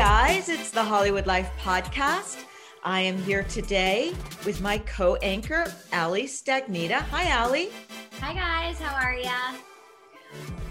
Guys, 0.00 0.48
it's 0.48 0.70
the 0.70 0.82
Hollywood 0.82 1.26
Life 1.26 1.50
podcast. 1.60 2.44
I 2.82 3.02
am 3.02 3.18
here 3.18 3.42
today 3.42 4.14
with 4.46 4.62
my 4.62 4.78
co-anchor, 4.78 5.70
Ali 5.92 6.22
Stagnita. 6.24 7.02
Hi, 7.12 7.38
Ali. 7.38 7.68
Hi 8.18 8.32
guys, 8.32 8.78
how 8.78 8.94
are 8.94 9.12
ya? 9.12 9.58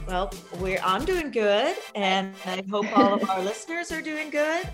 Well, 0.07 0.33
we're 0.59 0.81
I'm 0.83 1.05
doing 1.05 1.29
good, 1.29 1.75
and 1.93 2.33
I 2.43 2.63
hope 2.71 2.91
all 2.97 3.13
of 3.13 3.29
our 3.29 3.43
listeners 3.43 3.91
are 3.91 4.01
doing 4.01 4.31
good. 4.31 4.67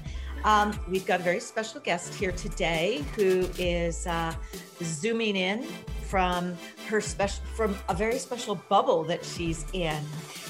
Um, 0.46 0.80
we've 0.88 1.06
got 1.06 1.20
a 1.20 1.24
very 1.24 1.42
special 1.42 1.82
guest 1.82 2.16
here 2.16 2.32
today 2.32 3.04
who 3.18 3.50
is 3.58 4.08
uh, 4.08 4.34
zooming 4.82 5.36
in 5.36 5.64
from 6.04 6.56
her 6.88 7.02
special 7.02 7.44
from 7.58 7.78
a 7.90 7.94
very 7.94 8.20
special 8.20 8.56
bubble 8.70 9.04
that 9.04 9.26
she's 9.26 9.66
in, 9.74 10.02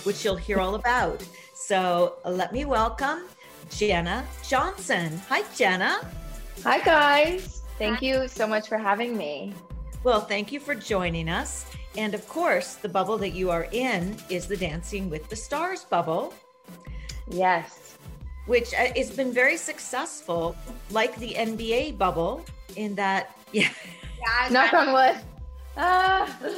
which 0.03 0.23
you'll 0.23 0.36
hear 0.36 0.59
all 0.59 0.76
about. 0.76 1.28
So 1.56 2.17
let 2.23 2.53
me 2.53 2.66
welcome 2.66 3.23
Jenna 3.76 4.26
Johnson. 4.48 5.20
Hi, 5.30 5.44
Jenna. 5.56 6.00
Hi, 6.64 6.80
guys. 6.80 7.62
Thank 7.78 8.02
you 8.02 8.28
so 8.28 8.48
much 8.48 8.70
for 8.70 8.78
having 8.78 9.17
me. 9.17 9.54
Well, 10.04 10.22
thank 10.22 10.52
you 10.52 10.59
for 10.59 10.76
joining 10.76 11.28
us. 11.28 11.66
And 11.98 12.14
of 12.14 12.28
course, 12.28 12.76
the 12.76 12.88
bubble 12.90 13.17
that 13.17 13.32
you 13.32 13.52
are 13.52 13.67
in 13.72 14.16
is 14.30 14.48
the 14.48 14.56
Dancing 14.58 15.09
with 15.09 15.28
the 15.30 15.36
Stars 15.36 15.84
bubble, 15.84 16.34
Yes. 17.30 17.98
which 18.45 18.73
uh, 18.73 18.88
has 18.95 19.12
been 19.12 19.34
very 19.34 19.58
successful, 19.58 20.56
like 20.92 21.16
the 21.17 21.34
NBA 21.34 21.98
bubble, 21.98 22.45
in 22.76 22.95
that, 22.95 23.36
yeah, 23.52 23.70
Yeah, 24.20 24.50
Knock 24.52 24.73
on 24.73 24.94
wood. 24.94 25.17
Ah. 25.78 26.38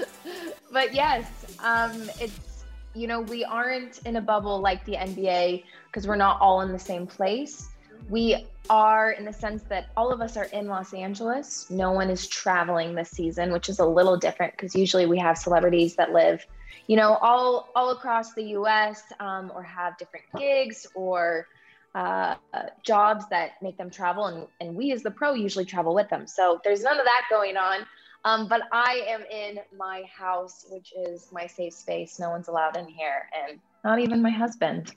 But 0.72 0.94
yes, 0.94 1.26
um, 1.64 2.10
it's, 2.20 2.57
you 2.98 3.08
know, 3.08 3.22
we 3.22 3.44
aren't 3.44 4.00
in 4.06 4.16
a 4.16 4.22
bubble 4.22 4.60
like 4.60 4.84
the 4.86 4.94
NBA 4.94 5.64
because 5.86 6.08
we're 6.08 6.16
not 6.16 6.42
all 6.42 6.62
in 6.62 6.72
the 6.72 6.80
same 6.80 7.06
place. 7.06 7.70
We 8.10 8.48
are 8.70 9.12
in 9.12 9.26
the 9.26 9.34
sense 9.34 9.64
that 9.64 9.90
all 9.96 10.12
of 10.12 10.20
us 10.22 10.36
are 10.36 10.46
in 10.46 10.68
Los 10.68 10.94
Angeles. 10.94 11.70
No 11.70 11.92
one 11.92 12.10
is 12.10 12.28
traveling 12.28 12.96
this 12.96 13.12
season, 13.12 13.52
which 13.52 13.70
is 13.70 13.80
a 13.80 13.86
little 13.86 14.18
different 14.18 14.54
because 14.54 14.76
usually 14.76 15.06
we 15.06 15.20
have 15.20 15.38
celebrities 15.38 15.96
that 15.96 16.12
live, 16.12 16.46
you 16.88 16.96
know, 16.96 17.16
all 17.22 17.70
all 17.76 17.92
across 17.92 18.34
the 18.34 18.44
U.S. 18.44 19.04
Um, 19.20 19.52
or 19.54 19.62
have 19.62 19.98
different 19.98 20.26
gigs 20.38 20.88
or 20.96 21.48
uh, 21.96 22.36
jobs 22.84 23.26
that 23.30 23.62
make 23.62 23.78
them 23.78 23.90
travel, 23.90 24.26
and 24.26 24.48
and 24.60 24.76
we 24.76 24.92
as 24.92 25.04
the 25.04 25.12
pro 25.12 25.34
usually 25.34 25.66
travel 25.66 25.94
with 25.94 26.10
them. 26.10 26.28
So 26.28 26.60
there's 26.64 26.84
none 26.84 27.00
of 27.00 27.06
that 27.06 27.24
going 27.30 27.58
on. 27.58 27.86
Um, 28.28 28.50
but 28.50 28.64
I 28.74 29.06
am 29.08 29.22
in 29.32 29.60
my 29.78 30.04
house, 30.04 30.66
which 30.70 30.92
is 30.94 31.30
my 31.32 31.48
safe 31.48 31.74
space. 31.74 32.20
No 32.20 32.30
one's 32.30 32.50
allowed 32.50 32.76
in 32.76 32.86
here, 32.86 33.30
and 33.34 33.58
not 33.86 34.00
even 34.00 34.22
my 34.22 34.30
husband. 34.30 34.94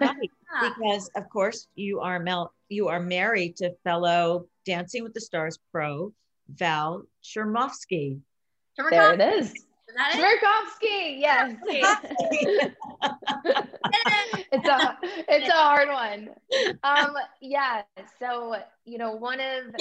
right. 0.00 0.16
because 0.60 1.08
of 1.14 1.28
course 1.28 1.68
you 1.76 2.00
are 2.00 2.18
Mel, 2.18 2.52
you 2.68 2.88
are 2.88 2.98
married 2.98 3.54
to 3.58 3.70
fellow 3.84 4.46
Dancing 4.66 5.04
with 5.04 5.14
the 5.14 5.20
Stars 5.20 5.56
pro 5.70 6.12
Val 6.48 7.04
Chermovsky. 7.22 8.18
There 8.76 9.14
it 9.14 9.20
is. 9.20 9.52
Is? 9.52 9.64
Chmerkovskiy, 9.96 11.20
yes. 11.20 11.56
it's 14.52 14.68
a 14.68 14.98
it's 15.28 15.48
a 15.48 15.52
hard 15.52 15.88
one. 15.88 16.30
Um, 16.82 17.14
yeah. 17.40 17.82
So 18.18 18.56
you 18.84 18.98
know, 18.98 19.12
one 19.12 19.38
of 19.38 19.74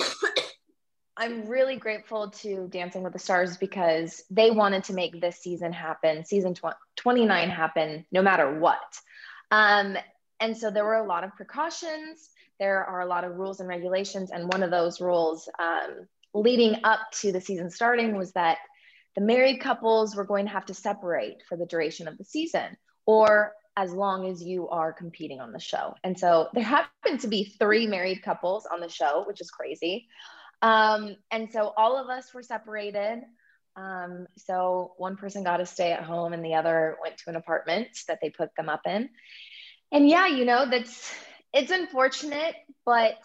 I'm 1.19 1.47
really 1.47 1.77
grateful 1.77 2.29
to 2.29 2.67
Dancing 2.67 3.01
with 3.01 3.11
the 3.11 3.19
Stars 3.19 3.57
because 3.57 4.23
they 4.29 4.51
wanted 4.51 4.83
to 4.85 4.93
make 4.93 5.19
this 5.19 5.37
season 5.37 5.73
happen, 5.73 6.23
season 6.23 6.53
tw- 6.53 6.77
29 6.95 7.49
happen, 7.49 8.05
no 8.11 8.21
matter 8.21 8.59
what. 8.59 8.99
Um, 9.49 9.97
and 10.39 10.55
so 10.55 10.69
there 10.69 10.85
were 10.85 10.95
a 10.95 11.07
lot 11.07 11.23
of 11.23 11.35
precautions. 11.35 12.29
There 12.59 12.85
are 12.85 13.01
a 13.01 13.07
lot 13.07 13.23
of 13.23 13.35
rules 13.35 13.59
and 13.59 13.67
regulations, 13.67 14.29
and 14.29 14.51
one 14.51 14.61
of 14.61 14.69
those 14.69 15.01
rules 15.01 15.49
um, 15.59 16.07
leading 16.35 16.81
up 16.83 16.99
to 17.21 17.31
the 17.31 17.41
season 17.41 17.71
starting 17.71 18.15
was 18.15 18.33
that 18.33 18.59
the 19.15 19.21
married 19.21 19.59
couples 19.59 20.15
were 20.15 20.25
going 20.25 20.45
to 20.45 20.51
have 20.51 20.67
to 20.67 20.75
separate 20.75 21.41
for 21.49 21.57
the 21.57 21.65
duration 21.65 22.07
of 22.07 22.19
the 22.19 22.25
season 22.25 22.77
or 23.07 23.53
as 23.75 23.91
long 23.91 24.27
as 24.27 24.43
you 24.43 24.69
are 24.69 24.93
competing 24.93 25.39
on 25.39 25.51
the 25.51 25.59
show. 25.59 25.95
And 26.03 26.17
so 26.19 26.49
there 26.53 26.63
happened 26.63 27.21
to 27.21 27.27
be 27.27 27.55
three 27.59 27.87
married 27.87 28.21
couples 28.21 28.67
on 28.71 28.79
the 28.79 28.89
show, 28.89 29.23
which 29.27 29.41
is 29.41 29.49
crazy. 29.49 30.07
Um, 30.61 31.15
and 31.31 31.51
so 31.51 31.73
all 31.77 31.97
of 31.97 32.09
us 32.09 32.33
were 32.33 32.43
separated. 32.43 33.21
Um, 33.75 34.25
so 34.37 34.93
one 34.97 35.17
person 35.17 35.43
got 35.43 35.57
to 35.57 35.65
stay 35.65 35.91
at 35.91 36.03
home 36.03 36.33
and 36.33 36.43
the 36.43 36.55
other 36.55 36.97
went 37.01 37.17
to 37.17 37.29
an 37.29 37.35
apartment 37.35 37.89
that 38.07 38.19
they 38.21 38.29
put 38.29 38.49
them 38.55 38.69
up 38.69 38.81
in. 38.85 39.09
And 39.91 40.09
yeah, 40.09 40.27
you 40.27 40.45
know, 40.45 40.67
that's 40.69 41.13
it's 41.53 41.71
unfortunate, 41.71 42.55
but 42.85 43.17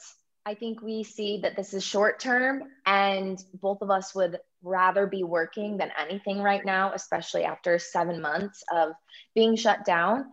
I 0.44 0.54
think 0.54 0.82
we 0.82 1.04
see 1.04 1.41
that 1.42 1.56
this 1.56 1.72
is 1.72 1.84
short 1.84 2.21
term 2.21 2.65
and 2.84 3.42
both 3.54 3.81
of 3.81 3.91
us 3.91 4.15
would 4.15 4.38
rather 4.62 5.06
be 5.06 5.25
working 5.25 5.76
than 5.76 5.91
anything 5.98 6.41
right 6.41 6.65
now, 6.65 6.92
especially 6.92 7.44
after 7.44 7.78
seven 7.78 8.21
months 8.21 8.62
of 8.72 8.92
being 9.34 9.56
shut 9.56 9.84
down. 9.84 10.26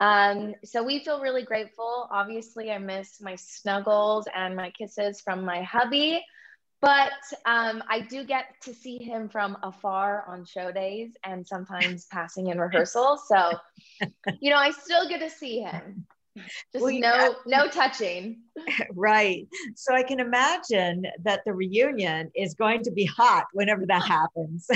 Um, 0.00 0.54
so 0.64 0.82
we 0.82 1.02
feel 1.04 1.20
really 1.20 1.42
grateful. 1.42 2.08
Obviously, 2.10 2.70
I 2.70 2.78
miss 2.78 3.20
my 3.20 3.36
snuggles 3.36 4.28
and 4.34 4.54
my 4.54 4.70
kisses 4.70 5.20
from 5.20 5.44
my 5.44 5.62
hubby, 5.62 6.24
but 6.80 7.12
um, 7.44 7.82
I 7.88 8.00
do 8.00 8.24
get 8.24 8.46
to 8.62 8.74
see 8.74 8.98
him 8.98 9.28
from 9.28 9.56
afar 9.62 10.24
on 10.28 10.44
show 10.44 10.70
days 10.72 11.12
and 11.24 11.46
sometimes 11.46 12.06
passing 12.10 12.48
in 12.48 12.58
rehearsal. 12.58 13.18
So, 13.26 13.52
you 14.40 14.50
know, 14.50 14.56
I 14.56 14.70
still 14.70 15.08
get 15.08 15.20
to 15.20 15.30
see 15.30 15.60
him. 15.60 16.06
Just 16.72 16.84
Well, 16.84 16.92
no, 16.92 17.34
no 17.46 17.68
touching. 17.68 18.40
right. 18.94 19.48
So 19.74 19.94
I 19.94 20.02
can 20.02 20.20
imagine 20.20 21.06
that 21.22 21.40
the 21.46 21.54
reunion 21.54 22.30
is 22.34 22.54
going 22.54 22.82
to 22.82 22.90
be 22.90 23.06
hot 23.06 23.46
whenever 23.52 23.86
that 23.86 24.02
happens. 24.06 24.68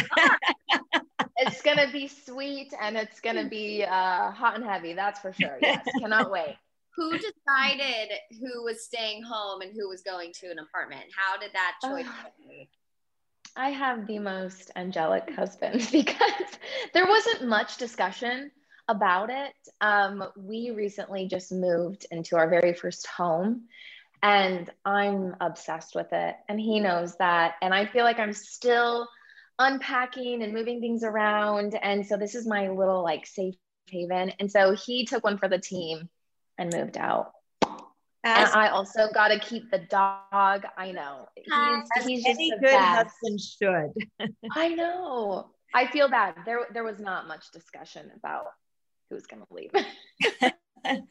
It's 1.36 1.62
gonna 1.62 1.90
be 1.92 2.08
sweet 2.08 2.72
and 2.80 2.96
it's 2.96 3.20
gonna 3.20 3.48
be 3.48 3.84
uh, 3.84 4.30
hot 4.30 4.56
and 4.56 4.64
heavy. 4.64 4.94
That's 4.94 5.20
for 5.20 5.32
sure. 5.32 5.58
Yes, 5.60 5.86
cannot 5.98 6.30
wait. 6.30 6.56
Who 6.96 7.12
decided 7.12 8.10
who 8.40 8.64
was 8.64 8.84
staying 8.84 9.22
home 9.22 9.60
and 9.60 9.72
who 9.72 9.88
was 9.88 10.02
going 10.02 10.32
to 10.40 10.50
an 10.50 10.58
apartment? 10.58 11.04
How 11.16 11.38
did 11.38 11.50
that 11.52 11.76
choice 11.82 12.06
Oh. 12.06 12.66
I 13.56 13.70
have 13.70 14.06
the 14.06 14.18
most 14.18 14.70
angelic 14.76 15.34
husband 15.34 15.88
because 15.92 16.58
there 16.94 17.06
wasn't 17.06 17.48
much 17.48 17.78
discussion 17.78 18.50
about 18.88 19.30
it. 19.30 19.54
Um, 19.80 20.24
we 20.36 20.70
recently 20.70 21.28
just 21.28 21.52
moved 21.52 22.06
into 22.10 22.36
our 22.36 22.48
very 22.48 22.74
first 22.74 23.06
home, 23.06 23.66
and 24.22 24.70
I'm 24.84 25.36
obsessed 25.40 25.94
with 25.94 26.12
it. 26.12 26.36
And 26.48 26.60
he 26.60 26.80
knows 26.80 27.16
that. 27.16 27.54
And 27.62 27.72
I 27.74 27.86
feel 27.86 28.04
like 28.04 28.18
I'm 28.18 28.32
still 28.32 29.08
unpacking 29.58 30.42
and 30.42 30.52
moving 30.52 30.80
things 30.80 31.04
around. 31.04 31.78
And 31.80 32.06
so 32.06 32.16
this 32.16 32.34
is 32.34 32.46
my 32.46 32.68
little 32.68 33.02
like 33.02 33.26
safe 33.26 33.54
haven. 33.88 34.32
And 34.38 34.50
so 34.50 34.74
he 34.74 35.04
took 35.04 35.24
one 35.24 35.38
for 35.38 35.48
the 35.48 35.58
team 35.58 36.08
and 36.60 36.72
moved 36.72 36.96
out. 36.96 37.32
And 38.22 38.50
I 38.50 38.68
also 38.68 39.08
got 39.14 39.28
to 39.28 39.38
keep 39.38 39.70
the 39.70 39.78
dog. 39.78 40.64
I 40.76 40.92
know. 40.92 41.26
As 41.52 42.04
He's, 42.04 42.06
he's 42.06 42.24
just 42.24 42.38
any 42.38 42.50
the 42.50 42.56
good 42.56 42.66
best. 42.66 43.14
husband 43.22 43.40
should. 43.40 44.28
I 44.52 44.68
know. 44.68 45.50
I 45.74 45.86
feel 45.86 46.08
bad. 46.08 46.34
There, 46.44 46.66
there 46.72 46.84
was 46.84 47.00
not 47.00 47.26
much 47.26 47.50
discussion 47.50 48.10
about 48.14 48.44
who's 49.08 49.24
going 49.24 49.42
to 49.42 49.54
leave. 49.54 50.52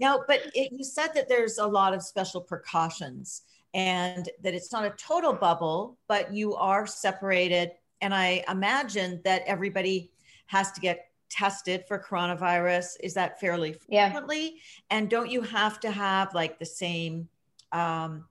no, 0.00 0.24
but 0.26 0.40
it, 0.54 0.72
you 0.72 0.82
said 0.82 1.08
that 1.14 1.28
there's 1.28 1.58
a 1.58 1.66
lot 1.66 1.94
of 1.94 2.02
special 2.02 2.40
precautions 2.40 3.42
and 3.72 4.28
that 4.42 4.54
it's 4.54 4.72
not 4.72 4.84
a 4.84 4.90
total 4.90 5.34
bubble, 5.34 5.98
but 6.08 6.32
you 6.34 6.56
are 6.56 6.84
separated. 6.84 7.70
And 8.00 8.12
I 8.12 8.42
imagine 8.50 9.20
that 9.24 9.42
everybody 9.46 10.10
has 10.46 10.72
to 10.72 10.80
get 10.80 11.06
tested 11.30 11.84
for 11.86 11.98
coronavirus? 11.98 12.96
Is 13.00 13.14
that 13.14 13.40
fairly 13.40 13.72
frequently? 13.72 14.44
Yeah. 14.44 14.50
And 14.90 15.10
don't 15.10 15.30
you 15.30 15.42
have 15.42 15.80
to 15.80 15.90
have 15.90 16.34
like 16.34 16.58
the 16.58 16.66
same 16.66 17.28
um, 17.72 18.24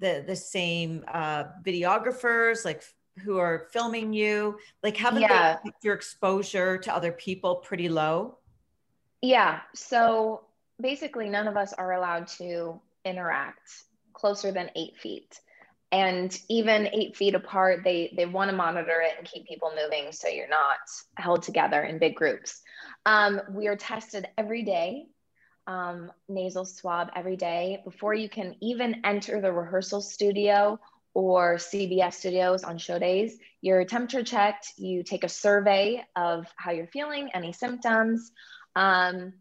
the 0.00 0.24
the 0.26 0.36
same 0.36 1.04
uh, 1.08 1.44
videographers 1.64 2.64
like 2.64 2.82
who 3.24 3.38
are 3.38 3.68
filming 3.72 4.12
you? 4.12 4.58
Like 4.82 4.96
haven't 4.96 5.22
yeah. 5.22 5.58
they 5.64 5.70
your 5.82 5.94
exposure 5.94 6.78
to 6.78 6.94
other 6.94 7.12
people 7.12 7.56
pretty 7.56 7.88
low? 7.88 8.38
Yeah. 9.22 9.60
So 9.74 10.44
basically, 10.80 11.28
none 11.28 11.48
of 11.48 11.56
us 11.56 11.72
are 11.72 11.92
allowed 11.92 12.26
to 12.38 12.80
interact 13.04 13.84
closer 14.12 14.52
than 14.52 14.70
eight 14.76 14.96
feet 14.96 15.40
and 15.92 16.38
even 16.48 16.88
eight 16.92 17.16
feet 17.16 17.34
apart 17.34 17.80
they 17.82 18.12
they 18.16 18.26
want 18.26 18.50
to 18.50 18.56
monitor 18.56 19.00
it 19.00 19.14
and 19.18 19.26
keep 19.26 19.46
people 19.46 19.72
moving 19.74 20.12
so 20.12 20.28
you're 20.28 20.48
not 20.48 20.78
held 21.16 21.42
together 21.42 21.82
in 21.82 21.98
big 21.98 22.14
groups. 22.14 22.62
Um, 23.06 23.40
we 23.50 23.66
are 23.66 23.76
tested 23.76 24.28
every 24.38 24.62
day 24.62 25.06
um, 25.66 26.10
nasal 26.28 26.64
swab 26.64 27.10
every 27.14 27.36
day. 27.36 27.80
Before 27.84 28.14
you 28.14 28.28
can 28.28 28.56
even 28.60 29.02
enter 29.04 29.40
the 29.40 29.52
rehearsal 29.52 30.00
studio 30.00 30.78
or 31.12 31.56
cbs 31.56 32.14
studios 32.14 32.62
on 32.62 32.78
show 32.78 32.96
days 32.96 33.36
you're 33.60 33.84
temperature 33.84 34.22
checked 34.22 34.74
you 34.76 35.02
take 35.02 35.24
a 35.24 35.28
survey 35.28 36.00
of 36.14 36.46
how 36.54 36.70
you're 36.70 36.86
feeling 36.86 37.30
any 37.34 37.52
symptoms. 37.52 38.30
Um, 38.76 39.32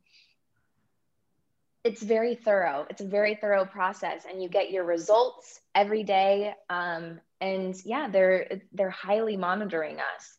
it's 1.84 2.02
very 2.02 2.36
thorough. 2.36 2.86
It's 2.90 3.02
a 3.02 3.06
very 3.06 3.36
thorough 3.36 3.66
process, 3.66 4.26
and 4.30 4.44
you 4.44 4.50
get 4.50 4.70
your 4.72 4.84
results 4.84 5.62
every 5.80 6.04
day. 6.04 6.54
Um, 6.70 7.22
and 7.40 7.74
yeah, 7.86 8.10
they're 8.10 8.62
they're 8.74 8.90
highly 8.90 9.38
monitoring 9.38 9.98
us. 9.98 10.38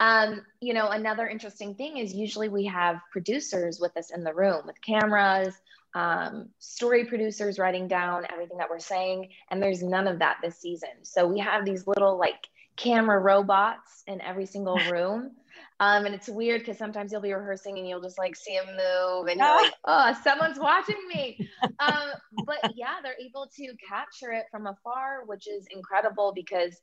Um, 0.00 0.42
you 0.60 0.72
know, 0.74 0.88
another 0.88 1.26
interesting 1.26 1.74
thing 1.74 1.98
is 1.98 2.14
usually 2.14 2.48
we 2.48 2.64
have 2.66 3.00
producers 3.12 3.78
with 3.80 3.96
us 3.96 4.10
in 4.10 4.24
the 4.24 4.32
room 4.32 4.62
with 4.64 4.80
cameras, 4.80 5.54
um, 5.94 6.48
story 6.58 7.04
producers 7.04 7.58
writing 7.58 7.88
down 7.88 8.24
everything 8.32 8.58
that 8.58 8.70
we're 8.70 8.78
saying, 8.78 9.28
and 9.50 9.62
there's 9.62 9.82
none 9.82 10.06
of 10.06 10.20
that 10.20 10.36
this 10.42 10.58
season. 10.58 11.02
So 11.02 11.26
we 11.26 11.40
have 11.40 11.64
these 11.64 11.86
little 11.86 12.18
like 12.18 12.46
camera 12.76 13.18
robots 13.18 14.04
in 14.06 14.22
every 14.22 14.46
single 14.46 14.78
room 14.90 15.32
um, 15.80 16.06
and 16.06 16.14
it's 16.14 16.28
weird 16.28 16.60
because 16.60 16.76
sometimes 16.76 17.12
you'll 17.12 17.20
be 17.20 17.32
rehearsing 17.32 17.78
and 17.78 17.88
you'll 17.88 18.00
just 18.00 18.18
like 18.18 18.34
see 18.34 18.56
them 18.56 18.76
move 18.76 19.28
and 19.28 19.38
you're 19.38 19.62
like, 19.62 19.72
oh, 19.84 20.14
someone's 20.24 20.58
watching 20.58 21.00
me. 21.14 21.48
Um, 21.80 22.10
but 22.44 22.72
yeah, 22.74 22.96
they're 23.02 23.14
able 23.20 23.48
to 23.56 23.72
capture 23.88 24.32
it 24.32 24.46
from 24.50 24.66
afar, 24.66 25.22
which 25.26 25.46
is 25.46 25.66
incredible 25.70 26.32
because 26.34 26.76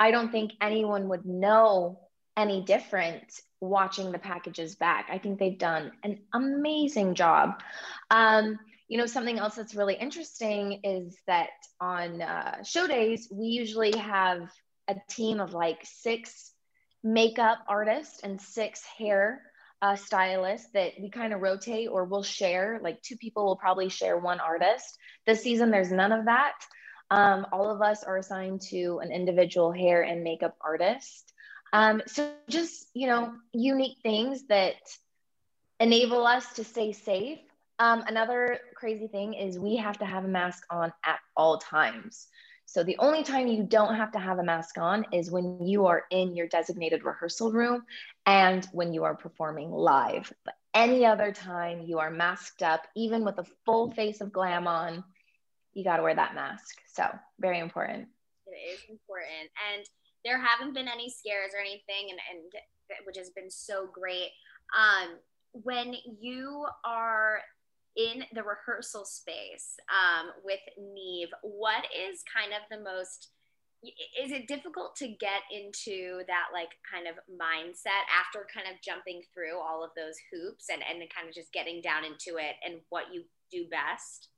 I 0.00 0.10
don't 0.10 0.32
think 0.32 0.52
anyone 0.60 1.08
would 1.08 1.26
know 1.26 2.00
any 2.36 2.62
different 2.62 3.24
watching 3.60 4.10
the 4.10 4.18
packages 4.18 4.74
back. 4.76 5.08
I 5.10 5.18
think 5.18 5.38
they've 5.38 5.58
done 5.58 5.92
an 6.02 6.20
amazing 6.32 7.14
job. 7.14 7.60
Um, 8.10 8.58
you 8.88 8.96
know, 8.96 9.06
something 9.06 9.38
else 9.38 9.56
that's 9.56 9.74
really 9.74 9.94
interesting 9.94 10.80
is 10.82 11.16
that 11.26 11.50
on 11.80 12.22
uh, 12.22 12.62
show 12.62 12.86
days, 12.86 13.28
we 13.30 13.48
usually 13.48 13.96
have 13.98 14.48
a 14.88 14.96
team 15.10 15.40
of 15.40 15.52
like 15.52 15.80
six 15.84 16.52
makeup 17.02 17.58
artist 17.68 18.20
and 18.24 18.40
six 18.40 18.84
hair 18.84 19.42
uh, 19.80 19.96
stylists 19.96 20.68
that 20.74 20.92
we 21.00 21.10
kind 21.10 21.32
of 21.32 21.40
rotate 21.40 21.88
or 21.90 22.04
we'll 22.04 22.22
share. 22.22 22.80
Like 22.82 23.02
two 23.02 23.16
people 23.16 23.44
will 23.44 23.56
probably 23.56 23.88
share 23.88 24.18
one 24.18 24.40
artist. 24.40 24.98
This 25.26 25.42
season, 25.42 25.70
there's 25.70 25.92
none 25.92 26.12
of 26.12 26.24
that. 26.24 26.54
Um, 27.10 27.46
all 27.52 27.70
of 27.70 27.80
us 27.80 28.04
are 28.04 28.18
assigned 28.18 28.60
to 28.70 29.00
an 29.02 29.12
individual 29.12 29.72
hair 29.72 30.02
and 30.02 30.24
makeup 30.24 30.56
artist. 30.60 31.32
Um, 31.72 32.02
so 32.06 32.30
just, 32.48 32.86
you 32.94 33.06
know, 33.06 33.32
unique 33.52 33.98
things 34.02 34.46
that 34.48 34.74
enable 35.80 36.26
us 36.26 36.54
to 36.54 36.64
stay 36.64 36.92
safe. 36.92 37.38
Um, 37.78 38.02
another 38.06 38.58
crazy 38.74 39.06
thing 39.06 39.34
is 39.34 39.58
we 39.58 39.76
have 39.76 39.98
to 39.98 40.04
have 40.04 40.24
a 40.24 40.28
mask 40.28 40.64
on 40.70 40.92
at 41.04 41.20
all 41.36 41.58
times. 41.58 42.26
So 42.68 42.84
the 42.84 42.98
only 42.98 43.22
time 43.22 43.46
you 43.46 43.62
don't 43.62 43.94
have 43.94 44.12
to 44.12 44.18
have 44.18 44.38
a 44.38 44.42
mask 44.42 44.76
on 44.76 45.06
is 45.10 45.30
when 45.30 45.66
you 45.66 45.86
are 45.86 46.04
in 46.10 46.36
your 46.36 46.46
designated 46.46 47.02
rehearsal 47.02 47.50
room 47.50 47.86
and 48.26 48.62
when 48.72 48.92
you 48.92 49.04
are 49.04 49.14
performing 49.14 49.70
live. 49.70 50.30
But 50.44 50.52
any 50.74 51.06
other 51.06 51.32
time 51.32 51.80
you 51.86 51.98
are 51.98 52.10
masked 52.10 52.62
up, 52.62 52.86
even 52.94 53.24
with 53.24 53.38
a 53.38 53.46
full 53.64 53.90
face 53.92 54.20
of 54.20 54.34
glam 54.34 54.66
on, 54.66 55.02
you 55.72 55.82
got 55.82 55.96
to 55.96 56.02
wear 56.02 56.14
that 56.14 56.34
mask. 56.34 56.76
So 56.92 57.08
very 57.40 57.58
important. 57.58 58.08
It 58.46 58.74
is 58.74 58.80
important. 58.90 59.48
And 59.72 59.86
there 60.26 60.38
haven't 60.38 60.74
been 60.74 60.88
any 60.88 61.08
scares 61.08 61.52
or 61.54 61.60
anything, 61.60 62.10
and, 62.10 62.20
and 62.30 63.06
which 63.06 63.16
has 63.16 63.30
been 63.30 63.50
so 63.50 63.88
great. 63.90 64.28
Um, 64.78 65.16
when 65.52 65.94
you 66.20 66.66
are 66.84 67.40
in 67.98 68.22
the 68.32 68.42
rehearsal 68.42 69.04
space 69.04 69.76
um, 69.90 70.30
with 70.44 70.60
Nev, 70.78 71.30
what 71.42 71.84
is 71.92 72.22
kind 72.32 72.52
of 72.52 72.62
the 72.70 72.82
most 72.82 73.32
is 73.82 74.32
it 74.32 74.48
difficult 74.48 74.96
to 74.96 75.06
get 75.06 75.42
into 75.52 76.22
that 76.26 76.46
like 76.52 76.70
kind 76.90 77.06
of 77.06 77.14
mindset 77.30 78.02
after 78.18 78.44
kind 78.52 78.66
of 78.66 78.82
jumping 78.82 79.22
through 79.32 79.56
all 79.56 79.84
of 79.84 79.90
those 79.96 80.16
hoops 80.32 80.66
and 80.72 80.82
and 80.82 81.08
kind 81.14 81.28
of 81.28 81.34
just 81.34 81.52
getting 81.52 81.80
down 81.80 82.04
into 82.04 82.38
it 82.38 82.56
and 82.66 82.80
what 82.88 83.04
you 83.12 83.22
do 83.52 83.66
best? 83.70 84.28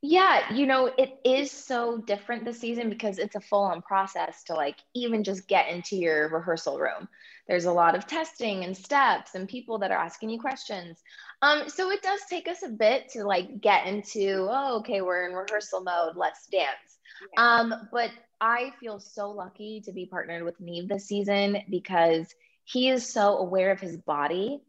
Yeah 0.00 0.50
you 0.52 0.66
know 0.66 0.90
it 0.96 1.18
is 1.24 1.50
so 1.50 1.98
different 1.98 2.46
this 2.46 2.60
season 2.60 2.88
because 2.88 3.18
it's 3.18 3.36
a 3.36 3.40
full 3.40 3.64
on 3.64 3.82
process 3.82 4.42
to 4.44 4.54
like 4.54 4.78
even 4.94 5.22
just 5.24 5.46
get 5.46 5.68
into 5.68 5.96
your 5.96 6.30
rehearsal 6.30 6.78
room. 6.78 7.06
There's 7.46 7.66
a 7.66 7.72
lot 7.72 7.94
of 7.94 8.06
testing 8.06 8.64
and 8.64 8.74
steps 8.74 9.34
and 9.34 9.46
people 9.46 9.78
that 9.80 9.90
are 9.90 9.98
asking 9.98 10.30
you 10.30 10.40
questions 10.40 11.02
um, 11.42 11.68
so 11.68 11.90
it 11.90 12.02
does 12.02 12.20
take 12.28 12.48
us 12.48 12.62
a 12.62 12.68
bit 12.68 13.10
to 13.10 13.24
like 13.24 13.60
get 13.60 13.86
into, 13.86 14.48
oh, 14.50 14.78
okay, 14.78 15.00
we're 15.00 15.28
in 15.28 15.34
rehearsal 15.34 15.82
mode, 15.82 16.16
let's 16.16 16.46
dance. 16.46 16.98
Yeah. 17.34 17.60
Um, 17.60 17.88
but 17.92 18.10
I 18.40 18.72
feel 18.80 18.98
so 18.98 19.30
lucky 19.30 19.82
to 19.84 19.92
be 19.92 20.06
partnered 20.06 20.42
with 20.42 20.60
Nev 20.60 20.88
this 20.88 21.06
season 21.06 21.58
because 21.70 22.26
he 22.64 22.88
is 22.88 23.12
so 23.12 23.38
aware 23.38 23.70
of 23.70 23.80
his 23.80 23.96
body. 23.96 24.60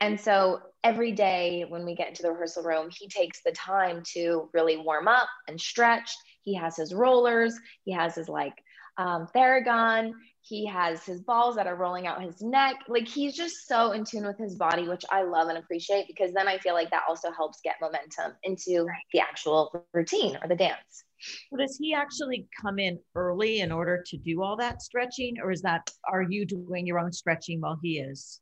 And 0.00 0.20
so 0.20 0.60
every 0.84 1.12
day 1.12 1.64
when 1.68 1.84
we 1.86 1.94
get 1.94 2.08
into 2.08 2.22
the 2.22 2.30
rehearsal 2.30 2.62
room, 2.62 2.90
he 2.90 3.08
takes 3.08 3.42
the 3.42 3.52
time 3.52 4.02
to 4.14 4.50
really 4.52 4.76
warm 4.76 5.08
up 5.08 5.28
and 5.48 5.60
stretch. 5.60 6.14
He 6.42 6.54
has 6.54 6.76
his 6.76 6.92
rollers, 6.92 7.58
he 7.84 7.92
has 7.92 8.14
his 8.14 8.28
like 8.28 8.62
um, 8.98 9.28
Theragun. 9.34 10.12
He 10.48 10.64
has 10.66 11.04
his 11.04 11.20
balls 11.22 11.56
that 11.56 11.66
are 11.66 11.74
rolling 11.74 12.06
out 12.06 12.22
his 12.22 12.40
neck. 12.40 12.76
Like 12.88 13.08
he's 13.08 13.34
just 13.34 13.66
so 13.66 13.90
in 13.90 14.04
tune 14.04 14.24
with 14.24 14.38
his 14.38 14.54
body, 14.54 14.86
which 14.86 15.04
I 15.10 15.22
love 15.22 15.48
and 15.48 15.58
appreciate 15.58 16.06
because 16.06 16.32
then 16.32 16.46
I 16.46 16.58
feel 16.58 16.74
like 16.74 16.90
that 16.90 17.02
also 17.08 17.32
helps 17.32 17.60
get 17.62 17.76
momentum 17.80 18.32
into 18.44 18.86
the 19.12 19.18
actual 19.18 19.88
routine 19.92 20.38
or 20.40 20.46
the 20.48 20.54
dance. 20.54 21.04
So 21.50 21.56
does 21.56 21.76
he 21.80 21.94
actually 21.94 22.46
come 22.62 22.78
in 22.78 23.00
early 23.16 23.60
in 23.60 23.72
order 23.72 24.04
to 24.06 24.16
do 24.18 24.42
all 24.42 24.56
that 24.58 24.82
stretching, 24.82 25.36
or 25.42 25.50
is 25.50 25.62
that 25.62 25.90
are 26.08 26.22
you 26.22 26.46
doing 26.46 26.86
your 26.86 27.00
own 27.00 27.12
stretching 27.12 27.60
while 27.60 27.78
he 27.82 27.98
is? 27.98 28.40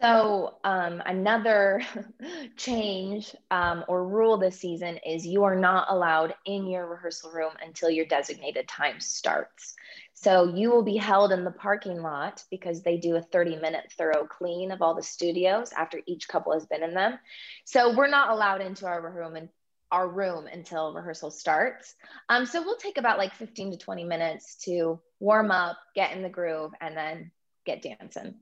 So, 0.00 0.58
um, 0.62 1.02
another 1.06 1.82
change 2.56 3.34
um, 3.50 3.84
or 3.88 4.06
rule 4.06 4.38
this 4.38 4.58
season 4.58 4.98
is 5.04 5.26
you 5.26 5.42
are 5.42 5.56
not 5.56 5.88
allowed 5.90 6.34
in 6.46 6.66
your 6.68 6.86
rehearsal 6.86 7.32
room 7.32 7.52
until 7.64 7.90
your 7.90 8.06
designated 8.06 8.68
time 8.68 9.00
starts. 9.00 9.74
So, 10.20 10.52
you 10.52 10.70
will 10.72 10.82
be 10.82 10.96
held 10.96 11.30
in 11.30 11.44
the 11.44 11.52
parking 11.52 12.02
lot 12.02 12.42
because 12.50 12.82
they 12.82 12.96
do 12.96 13.14
a 13.14 13.22
30 13.22 13.54
minute 13.56 13.92
thorough 13.96 14.26
clean 14.26 14.72
of 14.72 14.82
all 14.82 14.96
the 14.96 15.02
studios 15.02 15.70
after 15.70 16.00
each 16.08 16.26
couple 16.26 16.52
has 16.52 16.66
been 16.66 16.82
in 16.82 16.92
them. 16.92 17.20
So, 17.64 17.94
we're 17.94 18.08
not 18.08 18.30
allowed 18.30 18.60
into 18.60 18.86
our 18.86 19.00
room 19.00 19.36
and 19.36 19.48
our 19.92 20.08
room 20.08 20.48
until 20.48 20.92
rehearsal 20.92 21.30
starts. 21.30 21.94
Um, 22.28 22.46
so, 22.46 22.62
we'll 22.62 22.78
take 22.78 22.98
about 22.98 23.18
like 23.18 23.32
15 23.34 23.70
to 23.70 23.78
20 23.78 24.02
minutes 24.02 24.56
to 24.64 25.00
warm 25.20 25.52
up, 25.52 25.78
get 25.94 26.16
in 26.16 26.22
the 26.22 26.28
groove, 26.28 26.72
and 26.80 26.96
then 26.96 27.30
get 27.64 27.82
dancing. 27.82 28.34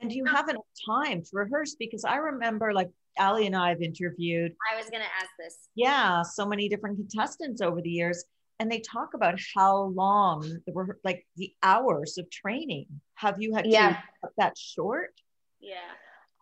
And 0.00 0.08
do 0.08 0.16
you 0.16 0.24
have 0.24 0.48
enough 0.48 0.64
time 0.86 1.22
to 1.22 1.30
rehearse? 1.34 1.74
Because 1.78 2.04
I 2.04 2.16
remember 2.16 2.72
like 2.72 2.88
Ali 3.18 3.46
and 3.46 3.54
I 3.54 3.68
have 3.68 3.82
interviewed. 3.82 4.54
I 4.72 4.76
was 4.78 4.88
going 4.88 5.02
to 5.02 5.08
ask 5.22 5.28
this. 5.38 5.68
Yeah, 5.74 6.22
so 6.22 6.46
many 6.46 6.70
different 6.70 6.96
contestants 6.96 7.60
over 7.60 7.82
the 7.82 7.90
years. 7.90 8.24
And 8.60 8.70
they 8.70 8.80
talk 8.80 9.14
about 9.14 9.40
how 9.54 9.84
long 9.84 10.42
the 10.66 10.94
like 11.02 11.26
the 11.36 11.52
hours 11.62 12.18
of 12.18 12.30
training. 12.30 12.86
Have 13.14 13.42
you 13.42 13.54
had 13.54 13.66
yeah. 13.66 13.88
to 13.88 14.02
cut 14.20 14.32
that 14.36 14.58
short? 14.58 15.20
Yeah. 15.60 15.76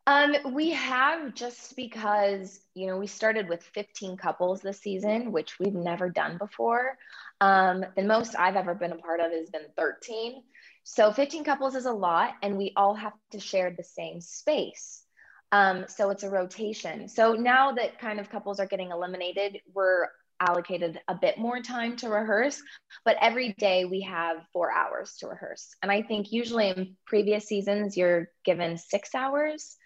Um, 0.09 0.35
we 0.55 0.71
have 0.71 1.35
just 1.35 1.77
because 1.77 2.61
you 2.75 2.87
know 2.87 2.97
we 2.97 3.07
started 3.07 3.49
with 3.49 3.63
15 3.63 4.17
couples 4.17 4.61
this 4.61 4.81
season, 4.81 5.33
which 5.33 5.59
we've 5.59 5.75
never 5.75 6.11
done 6.11 6.39
before. 6.39 6.99
Um, 7.41 7.85
the 7.95 8.03
most 8.03 8.35
I've 8.37 8.57
ever 8.57 8.75
been 8.75 8.93
a 8.93 8.97
part 8.97 9.21
of 9.21 9.31
has 9.33 9.51
been 9.51 9.67
13. 9.77 10.43
So 10.83 11.13
15 11.13 11.45
couples 11.45 11.75
is 11.75 11.87
a 11.87 11.93
lot, 11.93 12.35
and 12.43 12.57
we 12.57 12.73
all 12.75 12.95
have 12.95 13.13
to 13.33 13.39
share 13.39 13.71
the 13.71 13.85
same 13.85 14.21
space. 14.21 15.05
Um, 15.53 15.85
so 15.89 16.11
it's 16.11 16.23
a 16.23 16.31
rotation. 16.31 17.09
So 17.09 17.35
now 17.35 17.73
that 17.73 17.99
kind 17.99 18.21
of 18.21 18.31
couples 18.31 18.61
are 18.61 18.67
getting 18.67 18.91
eliminated, 18.91 19.61
we're 19.73 20.09
allocated 20.41 21.01
a 21.09 21.15
bit 21.15 21.39
more 21.39 21.61
time 21.61 21.97
to 21.97 22.09
rehearse, 22.09 22.61
but 23.05 23.17
every 23.21 23.55
day 23.59 23.85
we 23.85 24.03
have 24.03 24.39
four 24.53 24.73
hours 24.73 25.17
to 25.19 25.29
rehearse. 25.29 25.75
And 25.83 25.91
I 25.91 26.03
think 26.03 26.33
usually 26.33 26.69
in 26.69 26.97
previous 27.07 27.47
seasons, 27.47 27.97
you're 27.97 28.29
given 28.45 28.79
six 28.79 29.15
hours. 29.15 29.77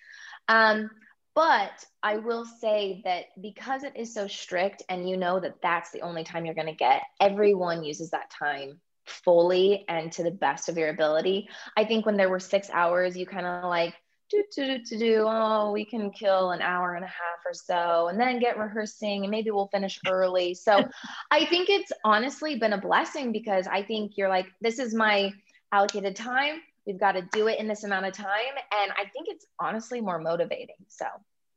Um, 0.49 0.90
but 1.35 1.73
I 2.02 2.18
will 2.18 2.44
say 2.44 3.00
that 3.04 3.25
because 3.40 3.85
it 3.85 3.94
is 3.97 4.12
so 4.12 4.28
strict 4.28 4.82
and 4.88 5.09
you 5.09 5.16
know 5.16 5.40
that 5.40 5.62
that's 5.62 5.90
the 5.90 6.02
only 6.02 6.25
time 6.25 6.44
you're 6.44 6.54
going 6.54 6.66
to 6.66 6.75
get, 6.75 7.02
everyone 7.21 7.85
uses 7.85 8.11
that 8.11 8.30
time 8.30 8.80
fully 9.06 9.85
and 9.88 10.12
to 10.12 10.23
the 10.23 10.30
best 10.30 10.68
of 10.68 10.76
your 10.76 10.90
ability. 10.90 11.49
I 11.76 11.85
think 11.85 12.04
when 12.04 12.16
there 12.16 12.28
were 12.28 12.38
six 12.38 12.68
hours, 12.71 13.16
you 13.16 13.26
kind 13.26 13.47
of 13.47 13.64
like, 13.64 13.94
do, 14.32 14.44
do, 14.54 14.78
do, 14.78 14.98
do, 14.98 15.26
oh, 15.28 15.70
we 15.72 15.84
can 15.84 16.10
kill 16.10 16.52
an 16.52 16.62
hour 16.62 16.94
and 16.94 17.04
a 17.04 17.08
half 17.08 17.40
or 17.44 17.52
so 17.52 18.08
and 18.08 18.18
then 18.18 18.38
get 18.38 18.58
rehearsing 18.58 19.24
and 19.24 19.30
maybe 19.30 19.50
we'll 19.50 19.68
finish 19.68 20.00
early. 20.08 20.54
So 20.54 20.84
I 21.30 21.44
think 21.46 21.68
it's 21.68 21.92
honestly 22.04 22.58
been 22.58 22.72
a 22.72 22.80
blessing 22.80 23.32
because 23.32 23.66
I 23.66 23.82
think 23.82 24.12
you're 24.16 24.28
like, 24.28 24.46
this 24.60 24.78
is 24.78 24.94
my 24.94 25.32
allocated 25.72 26.16
time. 26.16 26.60
We've 26.86 26.98
got 26.98 27.12
to 27.12 27.22
do 27.32 27.48
it 27.48 27.60
in 27.60 27.68
this 27.68 27.84
amount 27.84 28.06
of 28.06 28.14
time. 28.14 28.56
And 28.82 28.92
I 28.92 29.04
think 29.12 29.28
it's 29.28 29.46
honestly 29.60 30.00
more 30.00 30.18
motivating. 30.18 30.76
So 30.88 31.06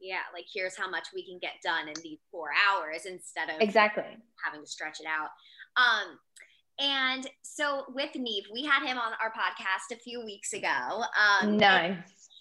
yeah, 0.01 0.19
like 0.33 0.45
here's 0.53 0.77
how 0.77 0.89
much 0.89 1.07
we 1.13 1.25
can 1.25 1.39
get 1.39 1.53
done 1.63 1.87
in 1.87 1.95
these 2.03 2.19
four 2.31 2.49
hours 2.69 3.05
instead 3.05 3.49
of 3.49 3.61
exactly 3.61 4.03
having 4.43 4.61
to 4.61 4.67
stretch 4.67 4.99
it 4.99 5.07
out. 5.07 5.29
Um, 5.77 6.19
and 6.77 7.27
so 7.41 7.85
with 7.93 8.11
Nev, 8.15 8.43
we 8.51 8.65
had 8.65 8.85
him 8.85 8.97
on 8.97 9.13
our 9.21 9.31
podcast 9.31 9.95
a 9.95 9.99
few 9.99 10.23
weeks 10.23 10.53
ago. 10.53 10.67
Um, 10.67 11.57
nice. 11.57 11.95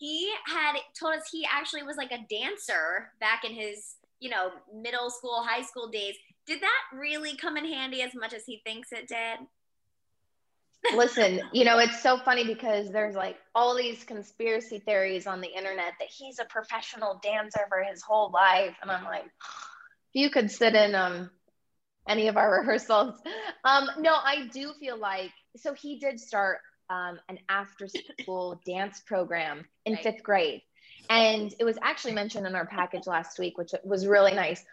He 0.05 0.31
had 0.47 0.77
told 1.01 1.15
us 1.15 1.23
he 1.33 1.47
actually 1.51 1.83
was 1.83 1.97
like 1.97 2.13
a 2.13 2.19
dancer 2.29 3.11
back 3.21 3.43
in 3.43 3.53
his, 3.55 3.95
you 4.21 4.29
know, 4.29 4.51
middle 4.75 5.09
school, 5.09 5.43
high 5.43 5.63
school 5.63 5.89
days. 5.89 6.15
Did 6.47 6.61
that 6.61 6.99
really 6.99 7.37
come 7.37 7.57
in 7.57 7.65
handy 7.65 8.03
as 8.03 8.15
much 8.15 8.35
as 8.35 8.45
he 8.45 8.61
thinks 8.67 8.93
it 8.93 9.09
did? 9.09 9.39
Listen, 10.95 11.41
you 11.55 11.65
know, 11.65 11.79
it's 11.79 12.03
so 12.03 12.19
funny 12.19 12.45
because 12.45 12.91
there's 12.91 13.15
like 13.15 13.39
all 13.55 13.75
these 13.75 14.05
conspiracy 14.05 14.79
theories 14.79 15.27
on 15.27 15.41
the 15.41 15.49
internet 15.49 15.95
that 15.99 16.09
he's 16.11 16.39
a 16.39 16.45
professional 16.45 17.19
dancer 17.23 17.65
for 17.71 17.83
his 17.83 18.03
whole 18.03 18.31
life. 18.31 18.77
And 18.83 18.91
I'm 18.91 19.05
like, 19.05 19.25
if 19.25 19.31
you 20.13 20.29
could 20.29 20.51
sit 20.51 20.75
in 20.75 20.95
um 20.95 21.31
any 22.07 22.29
of 22.29 22.37
our 22.37 22.51
rehearsals. 22.61 23.19
Um, 23.65 23.89
no, 24.01 24.13
I 24.13 24.49
do 24.53 24.75
feel 24.79 24.99
like 24.99 25.31
so 25.57 25.73
he 25.73 25.99
did 25.99 26.21
start 26.21 26.59
um, 26.91 27.19
an 27.29 27.39
after 27.49 27.89
school 27.89 28.61
dance 28.67 29.01
program 29.01 29.65
in 29.85 29.97
fifth 29.97 30.23
grade. 30.23 30.63
And 31.11 31.55
it 31.59 31.65
was 31.65 31.79
actually 31.83 32.15
mentioned 32.15 32.47
in 32.47 32.55
our 32.55 32.67
package 32.67 33.07
last 33.07 33.39
week, 33.39 33.59
which 33.59 33.73
was 33.85 34.07
really 34.07 34.35
nice. 34.35 34.65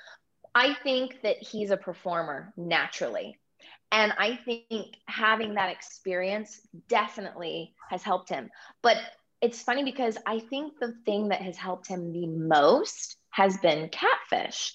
I 0.53 0.73
think 0.83 1.21
that 1.23 1.37
he's 1.37 1.71
a 1.71 1.77
performer 1.77 2.53
naturally. 2.57 3.37
And 3.91 4.13
I 4.17 4.39
think 4.45 4.95
having 5.05 5.55
that 5.55 5.71
experience 5.71 6.61
definitely 6.87 7.73
has 7.89 8.03
helped 8.03 8.29
him. 8.29 8.49
But 8.81 8.97
it's 9.41 9.61
funny 9.61 9.83
because 9.83 10.17
I 10.25 10.39
think 10.39 10.79
the 10.79 10.93
thing 11.05 11.29
that 11.29 11.41
has 11.41 11.57
helped 11.57 11.87
him 11.87 12.13
the 12.13 12.27
most 12.27 13.17
has 13.31 13.57
been 13.57 13.89
catfish. 13.89 14.73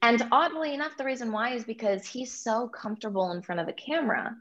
And 0.00 0.26
oddly 0.32 0.72
enough, 0.74 0.96
the 0.96 1.04
reason 1.04 1.32
why 1.32 1.54
is 1.54 1.64
because 1.64 2.06
he's 2.06 2.32
so 2.32 2.68
comfortable 2.68 3.32
in 3.32 3.42
front 3.42 3.60
of 3.60 3.66
the 3.66 3.72
camera. 3.72 4.34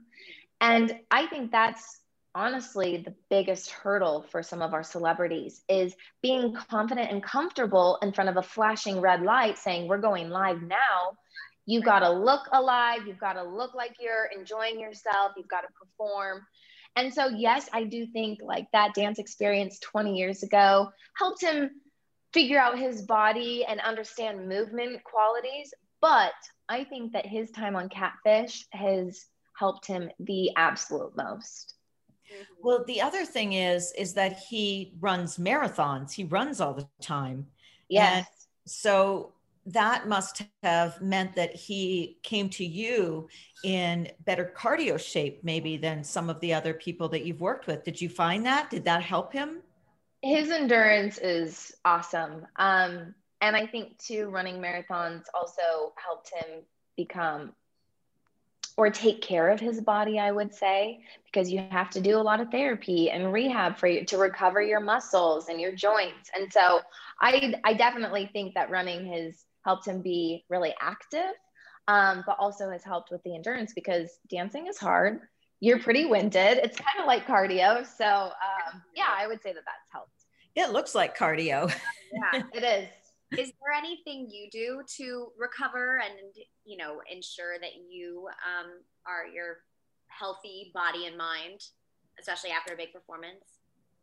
And 0.61 0.93
I 1.11 1.27
think 1.27 1.51
that's 1.51 1.99
honestly 2.35 2.97
the 2.97 3.13
biggest 3.29 3.69
hurdle 3.69 4.25
for 4.31 4.41
some 4.41 4.61
of 4.61 4.73
our 4.73 4.83
celebrities 4.83 5.61
is 5.69 5.95
being 6.21 6.55
confident 6.69 7.11
and 7.11 7.23
comfortable 7.23 7.97
in 8.01 8.11
front 8.11 8.29
of 8.29 8.37
a 8.37 8.43
flashing 8.43 8.99
red 8.99 9.21
light 9.21 9.57
saying 9.57 9.87
we're 9.87 9.97
going 9.97 10.29
live 10.29 10.61
now 10.61 11.17
You've 11.65 11.85
got 11.85 11.99
to 11.99 12.09
look 12.09 12.41
alive. 12.51 13.01
You've 13.07 13.19
got 13.19 13.33
to 13.33 13.43
look 13.43 13.73
like 13.73 13.95
you're 13.99 14.29
enjoying 14.37 14.79
yourself. 14.79 15.31
You've 15.37 15.47
got 15.47 15.61
to 15.61 15.67
perform. 15.79 16.45
And 16.95 17.13
so, 17.13 17.27
yes, 17.27 17.69
I 17.73 17.85
do 17.85 18.05
think 18.07 18.39
like 18.43 18.67
that 18.73 18.93
dance 18.93 19.17
experience 19.17 19.79
20 19.79 20.15
years 20.15 20.43
ago 20.43 20.89
helped 21.17 21.41
him 21.41 21.71
figure 22.33 22.59
out 22.59 22.77
his 22.77 23.03
body 23.03 23.65
and 23.65 23.79
understand 23.79 24.47
movement 24.47 25.03
qualities. 25.03 25.73
But 26.01 26.33
I 26.67 26.83
think 26.83 27.13
that 27.13 27.25
his 27.25 27.49
time 27.51 27.75
on 27.75 27.89
Catfish 27.89 28.65
has 28.71 29.25
helped 29.57 29.87
him 29.87 30.09
the 30.19 30.51
absolute 30.55 31.15
most. 31.15 31.75
Well, 32.61 32.83
the 32.85 33.01
other 33.01 33.25
thing 33.25 33.53
is, 33.53 33.93
is 33.97 34.13
that 34.13 34.39
he 34.39 34.93
runs 34.99 35.37
marathons. 35.37 36.11
He 36.11 36.23
runs 36.23 36.61
all 36.61 36.73
the 36.73 36.87
time. 37.01 37.47
Yes. 37.89 38.17
And 38.17 38.25
so 38.65 39.33
that 39.65 40.07
must 40.07 40.43
have 40.61 41.01
meant 41.01 41.35
that 41.35 41.55
he 41.55 42.17
came 42.23 42.49
to 42.49 42.65
you 42.65 43.27
in 43.63 44.09
better 44.25 44.51
cardio 44.55 44.99
shape 44.99 45.39
maybe 45.43 45.77
than 45.77 46.03
some 46.03 46.29
of 46.29 46.39
the 46.41 46.53
other 46.53 46.73
people 46.73 47.07
that 47.07 47.25
you've 47.25 47.39
worked 47.39 47.67
with 47.67 47.83
did 47.83 47.99
you 47.99 48.09
find 48.09 48.45
that 48.45 48.69
did 48.69 48.83
that 48.83 49.01
help 49.01 49.31
him 49.31 49.61
his 50.21 50.51
endurance 50.51 51.17
is 51.17 51.73
awesome 51.85 52.45
um, 52.57 53.13
and 53.41 53.55
i 53.55 53.65
think 53.65 53.97
too 53.99 54.29
running 54.29 54.57
marathons 54.57 55.23
also 55.33 55.93
helped 55.95 56.29
him 56.33 56.61
become 56.97 57.53
or 58.77 58.89
take 58.89 59.21
care 59.21 59.49
of 59.49 59.59
his 59.59 59.81
body 59.81 60.19
i 60.19 60.31
would 60.31 60.53
say 60.53 60.99
because 61.25 61.51
you 61.51 61.63
have 61.69 61.89
to 61.89 62.01
do 62.01 62.17
a 62.17 62.21
lot 62.21 62.39
of 62.39 62.49
therapy 62.49 63.09
and 63.09 63.31
rehab 63.31 63.77
for 63.77 63.87
you 63.87 64.03
to 64.05 64.17
recover 64.17 64.61
your 64.61 64.79
muscles 64.79 65.49
and 65.49 65.59
your 65.59 65.71
joints 65.71 66.29
and 66.35 66.51
so 66.51 66.81
i 67.21 67.53
i 67.63 67.73
definitely 67.73 68.29
think 68.33 68.53
that 68.53 68.69
running 68.69 69.05
has 69.05 69.45
helped 69.63 69.87
him 69.87 70.01
be 70.01 70.45
really 70.49 70.73
active, 70.79 71.33
um, 71.87 72.23
but 72.25 72.37
also 72.39 72.69
has 72.69 72.83
helped 72.83 73.11
with 73.11 73.23
the 73.23 73.35
endurance 73.35 73.73
because 73.73 74.09
dancing 74.29 74.67
is 74.67 74.77
hard. 74.77 75.21
You're 75.59 75.79
pretty 75.79 76.05
winded. 76.05 76.57
It's 76.57 76.77
kind 76.77 76.99
of 76.99 77.07
like 77.07 77.25
cardio. 77.25 77.85
So, 77.85 78.05
um, 78.05 78.81
yeah, 78.95 79.09
I 79.09 79.27
would 79.27 79.41
say 79.41 79.53
that 79.53 79.63
that's 79.65 79.91
helped. 79.91 80.09
It 80.55 80.71
looks 80.71 80.93
like 80.93 81.17
cardio. 81.17 81.73
yeah, 82.13 82.43
it 82.53 82.63
is. 82.63 82.89
Is 83.37 83.51
there 83.61 83.73
anything 83.75 84.29
you 84.29 84.49
do 84.51 84.81
to 84.97 85.31
recover 85.37 85.99
and, 85.99 86.35
you 86.65 86.77
know, 86.77 87.01
ensure 87.11 87.59
that 87.59 87.71
you 87.89 88.27
um, 88.27 88.71
are 89.05 89.27
your 89.27 89.57
healthy 90.07 90.71
body 90.73 91.07
and 91.07 91.17
mind, 91.17 91.61
especially 92.19 92.51
after 92.51 92.73
a 92.73 92.77
big 92.77 92.93
performance? 92.93 93.59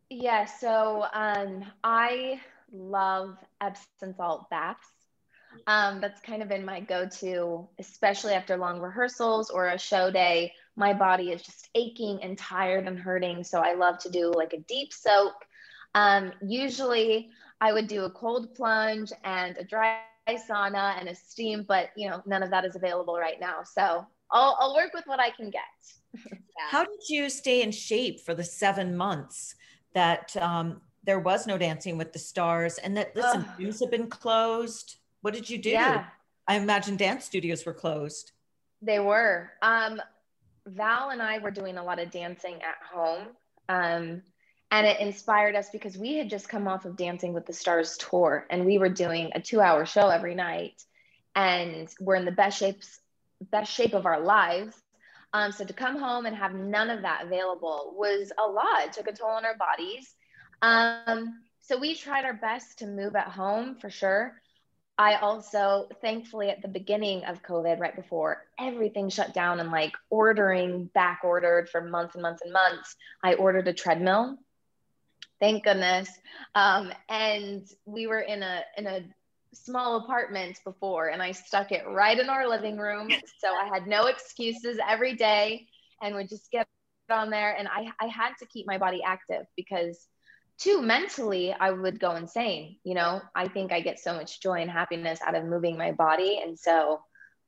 Yeah, 0.09 0.45
so 0.45 1.05
um, 1.13 1.63
I 1.83 2.41
love 2.71 3.37
Epsom 3.61 4.13
salt 4.15 4.49
baths. 4.49 4.87
Um, 5.67 5.99
that's 5.99 6.21
kind 6.21 6.41
of 6.41 6.49
been 6.49 6.65
my 6.65 6.79
go 6.79 7.07
to, 7.19 7.67
especially 7.79 8.33
after 8.33 8.57
long 8.57 8.79
rehearsals 8.79 9.49
or 9.49 9.67
a 9.67 9.77
show 9.77 10.09
day. 10.11 10.53
My 10.75 10.93
body 10.93 11.31
is 11.31 11.41
just 11.41 11.69
aching 11.75 12.19
and 12.23 12.37
tired 12.37 12.87
and 12.87 12.97
hurting. 12.97 13.43
So 13.43 13.59
I 13.59 13.73
love 13.73 13.97
to 13.99 14.09
do 14.09 14.31
like 14.31 14.53
a 14.53 14.59
deep 14.61 14.93
soak. 14.93 15.33
Um, 15.93 16.31
usually 16.41 17.31
I 17.61 17.71
would 17.71 17.87
do 17.87 18.05
a 18.05 18.09
cold 18.09 18.53
plunge 18.55 19.11
and 19.23 19.55
a 19.57 19.63
dry 19.63 19.99
sauna 20.29 20.99
and 20.99 21.07
a 21.07 21.15
steam, 21.15 21.63
but 21.67 21.91
you 21.95 22.09
know, 22.09 22.21
none 22.25 22.43
of 22.43 22.49
that 22.49 22.65
is 22.65 22.75
available 22.75 23.17
right 23.17 23.39
now. 23.39 23.63
So 23.63 24.05
I'll, 24.31 24.57
I'll 24.59 24.75
work 24.75 24.93
with 24.93 25.05
what 25.05 25.19
I 25.19 25.29
can 25.29 25.49
get. 25.51 25.61
yeah. 26.25 26.37
How 26.69 26.83
did 26.83 27.07
you 27.07 27.29
stay 27.29 27.61
in 27.61 27.71
shape 27.71 28.21
for 28.21 28.33
the 28.33 28.43
seven 28.43 28.97
months 28.97 29.55
that 29.93 30.35
um, 30.37 30.81
there 31.03 31.19
was 31.19 31.45
no 31.45 31.57
Dancing 31.57 31.97
with 31.97 32.13
the 32.13 32.19
Stars 32.19 32.77
and 32.79 32.97
that, 32.97 33.15
listen, 33.15 33.45
gyms 33.59 33.79
have 33.79 33.91
been 33.91 34.07
closed? 34.07 34.97
What 35.21 35.33
did 35.33 35.49
you 35.49 35.57
do? 35.57 35.69
Yeah. 35.69 36.05
I 36.47 36.55
imagine 36.55 36.97
dance 36.97 37.25
studios 37.25 37.65
were 37.65 37.73
closed. 37.73 38.31
They 38.81 38.99
were. 38.99 39.51
Um, 39.61 40.01
Val 40.65 41.09
and 41.09 41.21
I 41.21 41.37
were 41.39 41.51
doing 41.51 41.77
a 41.77 41.83
lot 41.83 41.99
of 41.99 42.09
dancing 42.09 42.55
at 42.55 42.77
home. 42.91 43.27
Um, 43.69 44.21
and 44.71 44.87
it 44.87 45.01
inspired 45.01 45.55
us 45.55 45.69
because 45.69 45.97
we 45.97 46.15
had 46.15 46.29
just 46.29 46.47
come 46.47 46.67
off 46.67 46.85
of 46.85 46.95
Dancing 46.95 47.33
with 47.33 47.45
the 47.45 47.53
Stars 47.53 47.97
tour 47.97 48.47
and 48.49 48.65
we 48.65 48.77
were 48.77 48.89
doing 48.89 49.31
a 49.35 49.41
two 49.41 49.59
hour 49.59 49.85
show 49.85 50.07
every 50.07 50.33
night. 50.33 50.81
And 51.35 51.89
we're 51.99 52.15
in 52.15 52.25
the 52.25 52.31
best 52.31 52.57
shapes, 52.57 52.99
best 53.51 53.71
shape 53.71 53.93
of 53.93 54.05
our 54.05 54.21
lives. 54.21 54.75
Um, 55.33 55.51
so 55.51 55.65
to 55.65 55.73
come 55.73 55.97
home 55.97 56.25
and 56.25 56.35
have 56.35 56.53
none 56.53 56.89
of 56.89 57.01
that 57.01 57.25
available 57.25 57.93
was 57.97 58.31
a 58.37 58.49
lot. 58.49 58.85
It 58.85 58.93
took 58.93 59.07
a 59.07 59.13
toll 59.13 59.29
on 59.29 59.45
our 59.45 59.57
bodies. 59.57 60.13
Um, 60.61 61.41
so 61.59 61.77
we 61.77 61.95
tried 61.95 62.25
our 62.25 62.33
best 62.33 62.79
to 62.79 62.87
move 62.87 63.15
at 63.15 63.27
home 63.27 63.75
for 63.75 63.89
sure. 63.89 64.41
I 64.97 65.15
also, 65.15 65.87
thankfully, 66.01 66.49
at 66.49 66.61
the 66.61 66.67
beginning 66.67 67.23
of 67.25 67.43
COVID, 67.43 67.79
right 67.79 67.95
before 67.95 68.45
everything 68.59 69.09
shut 69.09 69.33
down 69.33 69.59
and 69.59 69.71
like 69.71 69.93
ordering 70.09 70.85
back 70.93 71.21
ordered 71.23 71.69
for 71.69 71.81
months 71.81 72.15
and 72.15 72.21
months 72.21 72.41
and 72.43 72.53
months, 72.53 72.95
I 73.23 73.33
ordered 73.33 73.67
a 73.67 73.73
treadmill. 73.73 74.37
Thank 75.41 75.63
goodness. 75.63 76.07
Um, 76.55 76.93
and 77.09 77.67
we 77.85 78.07
were 78.07 78.21
in 78.21 78.43
a 78.43 78.61
in 78.77 78.87
a 78.87 79.01
small 79.53 79.97
apartment 79.97 80.59
before, 80.63 81.09
and 81.09 81.21
I 81.21 81.31
stuck 81.33 81.71
it 81.71 81.83
right 81.87 82.17
in 82.17 82.29
our 82.29 82.47
living 82.47 82.77
room, 82.77 83.09
so 83.39 83.49
I 83.49 83.65
had 83.65 83.87
no 83.87 84.05
excuses 84.05 84.77
every 84.87 85.15
day, 85.15 85.67
and 86.01 86.15
would 86.15 86.29
just 86.29 86.49
get 86.51 86.67
on 87.11 87.31
there. 87.31 87.55
And 87.57 87.67
I 87.67 87.91
I 87.99 88.05
had 88.07 88.33
to 88.39 88.45
keep 88.45 88.67
my 88.67 88.77
body 88.77 89.01
active 89.05 89.45
because 89.57 90.07
two 90.59 90.81
mentally 90.81 91.53
i 91.59 91.71
would 91.71 91.99
go 91.99 92.15
insane 92.15 92.77
you 92.83 92.93
know 92.93 93.19
i 93.35 93.47
think 93.47 93.71
i 93.71 93.81
get 93.81 93.99
so 93.99 94.13
much 94.13 94.41
joy 94.41 94.61
and 94.61 94.69
happiness 94.69 95.19
out 95.25 95.33
of 95.33 95.43
moving 95.45 95.77
my 95.77 95.91
body 95.91 96.39
and 96.43 96.57
so 96.59 96.99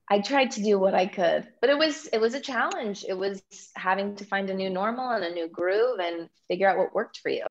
i 0.09 0.19
tried 0.19 0.51
to 0.51 0.61
do 0.61 0.77
what 0.79 0.93
i 0.93 1.05
could 1.05 1.47
but 1.61 1.69
it 1.69 1.77
was 1.77 2.07
it 2.07 2.19
was 2.19 2.33
a 2.33 2.39
challenge 2.39 3.05
it 3.07 3.17
was 3.17 3.41
having 3.75 4.15
to 4.15 4.25
find 4.25 4.49
a 4.49 4.53
new 4.53 4.69
normal 4.69 5.09
and 5.09 5.23
a 5.23 5.33
new 5.33 5.47
groove 5.47 5.99
and 5.99 6.29
figure 6.47 6.67
out 6.67 6.77
what 6.77 6.93
worked 6.93 7.19
for 7.19 7.29
you 7.29 7.45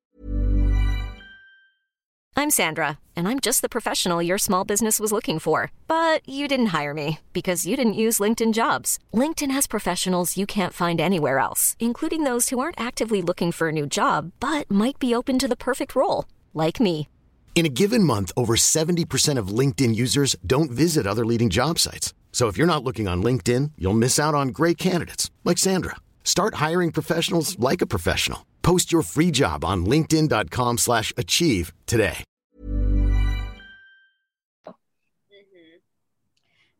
I'm 2.35 2.49
Sandra, 2.49 2.97
and 3.15 3.27
I'm 3.27 3.39
just 3.39 3.61
the 3.61 3.69
professional 3.69 4.21
your 4.21 4.39
small 4.39 4.65
business 4.65 4.99
was 4.99 5.11
looking 5.11 5.37
for. 5.37 5.71
But 5.87 6.27
you 6.27 6.47
didn't 6.47 6.73
hire 6.77 6.93
me 6.93 7.19
because 7.31 7.67
you 7.67 7.75
didn't 7.77 8.01
use 8.05 8.19
LinkedIn 8.19 8.53
jobs. 8.53 8.97
LinkedIn 9.13 9.51
has 9.51 9.67
professionals 9.67 10.35
you 10.35 10.45
can't 10.45 10.73
find 10.73 10.99
anywhere 10.99 11.37
else, 11.39 11.75
including 11.79 12.23
those 12.23 12.49
who 12.49 12.59
aren't 12.59 12.81
actively 12.81 13.21
looking 13.21 13.51
for 13.51 13.69
a 13.69 13.71
new 13.71 13.85
job 13.85 14.31
but 14.39 14.69
might 14.69 14.99
be 14.99 15.15
open 15.15 15.39
to 15.39 15.47
the 15.47 15.55
perfect 15.55 15.95
role, 15.95 16.25
like 16.53 16.79
me. 16.79 17.07
In 17.55 17.67
a 17.67 17.75
given 17.81 18.03
month, 18.03 18.31
over 18.35 18.55
70% 18.55 19.37
of 19.37 19.59
LinkedIn 19.59 19.95
users 19.95 20.35
don't 20.45 20.71
visit 20.71 21.05
other 21.05 21.25
leading 21.25 21.51
job 21.51 21.77
sites. 21.77 22.13
So 22.33 22.47
if 22.47 22.57
you're 22.57 22.67
not 22.67 22.83
looking 22.83 23.07
on 23.07 23.23
LinkedIn, 23.23 23.71
you'll 23.77 23.93
miss 23.93 24.19
out 24.19 24.33
on 24.33 24.49
great 24.49 24.77
candidates 24.77 25.31
like 25.45 25.57
Sandra. 25.57 25.95
Start 26.23 26.55
hiring 26.55 26.91
professionals 26.91 27.57
like 27.59 27.81
a 27.81 27.87
professional. 27.87 28.45
Post 28.63 28.91
your 28.91 29.03
free 29.03 29.31
job 29.31 29.63
on 29.63 29.85
linkedin.com 29.85 30.79
slash 30.79 31.13
achieve 31.15 31.71
today. 31.85 32.25
Mm-hmm. 32.67 32.97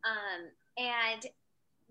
Um, 0.04 0.50
and 0.76 1.24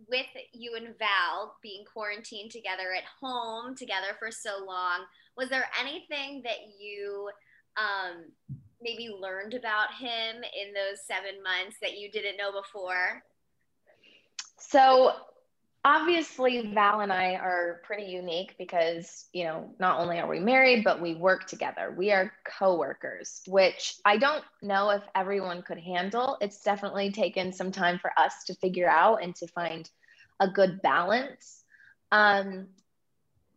with 0.10 0.28
you 0.52 0.76
and 0.76 0.94
Val 1.00 1.56
being 1.64 1.86
quarantined 1.92 2.52
together 2.52 2.94
at 2.96 3.06
home 3.22 3.76
together 3.76 4.16
for 4.20 4.30
so 4.30 4.64
long, 4.66 5.06
was 5.38 5.50
there 5.50 5.70
anything 5.80 6.42
that 6.44 6.58
you 6.80 7.30
um, 7.78 8.26
maybe 8.82 9.10
learned 9.10 9.54
about 9.54 9.94
him 10.00 10.36
in 10.36 10.74
those 10.74 11.00
seven 11.08 11.42
months 11.42 11.78
that 11.82 11.98
you 11.98 12.12
didn't 12.12 12.38
know 12.38 12.52
before? 12.52 13.24
So 14.70 15.12
obviously 15.86 16.72
Val 16.74 17.02
and 17.02 17.12
I 17.12 17.36
are 17.36 17.82
pretty 17.84 18.12
unique 18.12 18.56
because, 18.58 19.26
you 19.34 19.44
know, 19.44 19.70
not 19.80 20.00
only 20.00 20.20
are 20.20 20.28
we 20.28 20.40
married, 20.40 20.84
but 20.84 21.02
we 21.02 21.14
work 21.16 21.46
together. 21.48 21.94
We 21.96 22.12
are 22.12 22.32
co-workers, 22.58 23.42
which 23.48 23.96
I 24.06 24.18
don't 24.18 24.44
know 24.62 24.90
if 24.92 25.04
everyone 25.14 25.62
could 25.62 25.80
handle. 25.80 26.38
It's 26.42 26.64
definitely 26.64 27.12
taken 27.12 27.52
some 27.52 27.72
time 27.72 28.00
for 28.00 28.12
us 28.18 28.46
to 28.46 28.56
figure 28.56 28.90
out 28.90 29.22
and 29.22 29.36
to 29.36 29.48
find 29.48 29.90
a 30.40 30.48
good 30.48 30.82
balance. 30.82 31.64
Um, 32.12 32.68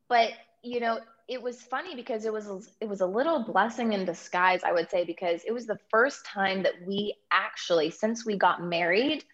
but 0.09 0.33
you 0.63 0.81
know, 0.81 0.99
it 1.29 1.41
was 1.41 1.63
funny 1.63 1.95
because 1.95 2.25
it 2.25 2.33
was 2.33 2.71
it 2.81 2.89
was 2.89 3.01
a 3.01 3.07
little 3.07 3.45
blessing 3.45 3.93
in 3.93 4.05
disguise, 4.05 4.65
I 4.65 4.73
would 4.73 4.91
say, 4.91 5.05
because 5.05 5.43
it 5.47 5.53
was 5.53 5.67
the 5.67 5.79
first 5.91 6.27
time 6.27 6.65
that 6.65 6.75
we 6.87 7.15
actually, 7.31 7.91
since 7.91 8.27
we 8.27 8.37
got 8.37 8.63
married, 8.63 9.25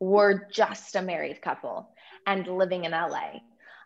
were 0.00 0.48
just 0.52 0.96
a 0.96 1.02
married 1.02 1.42
couple 1.42 1.90
and 2.26 2.46
living 2.46 2.84
in 2.84 2.92
LA. 2.92 3.40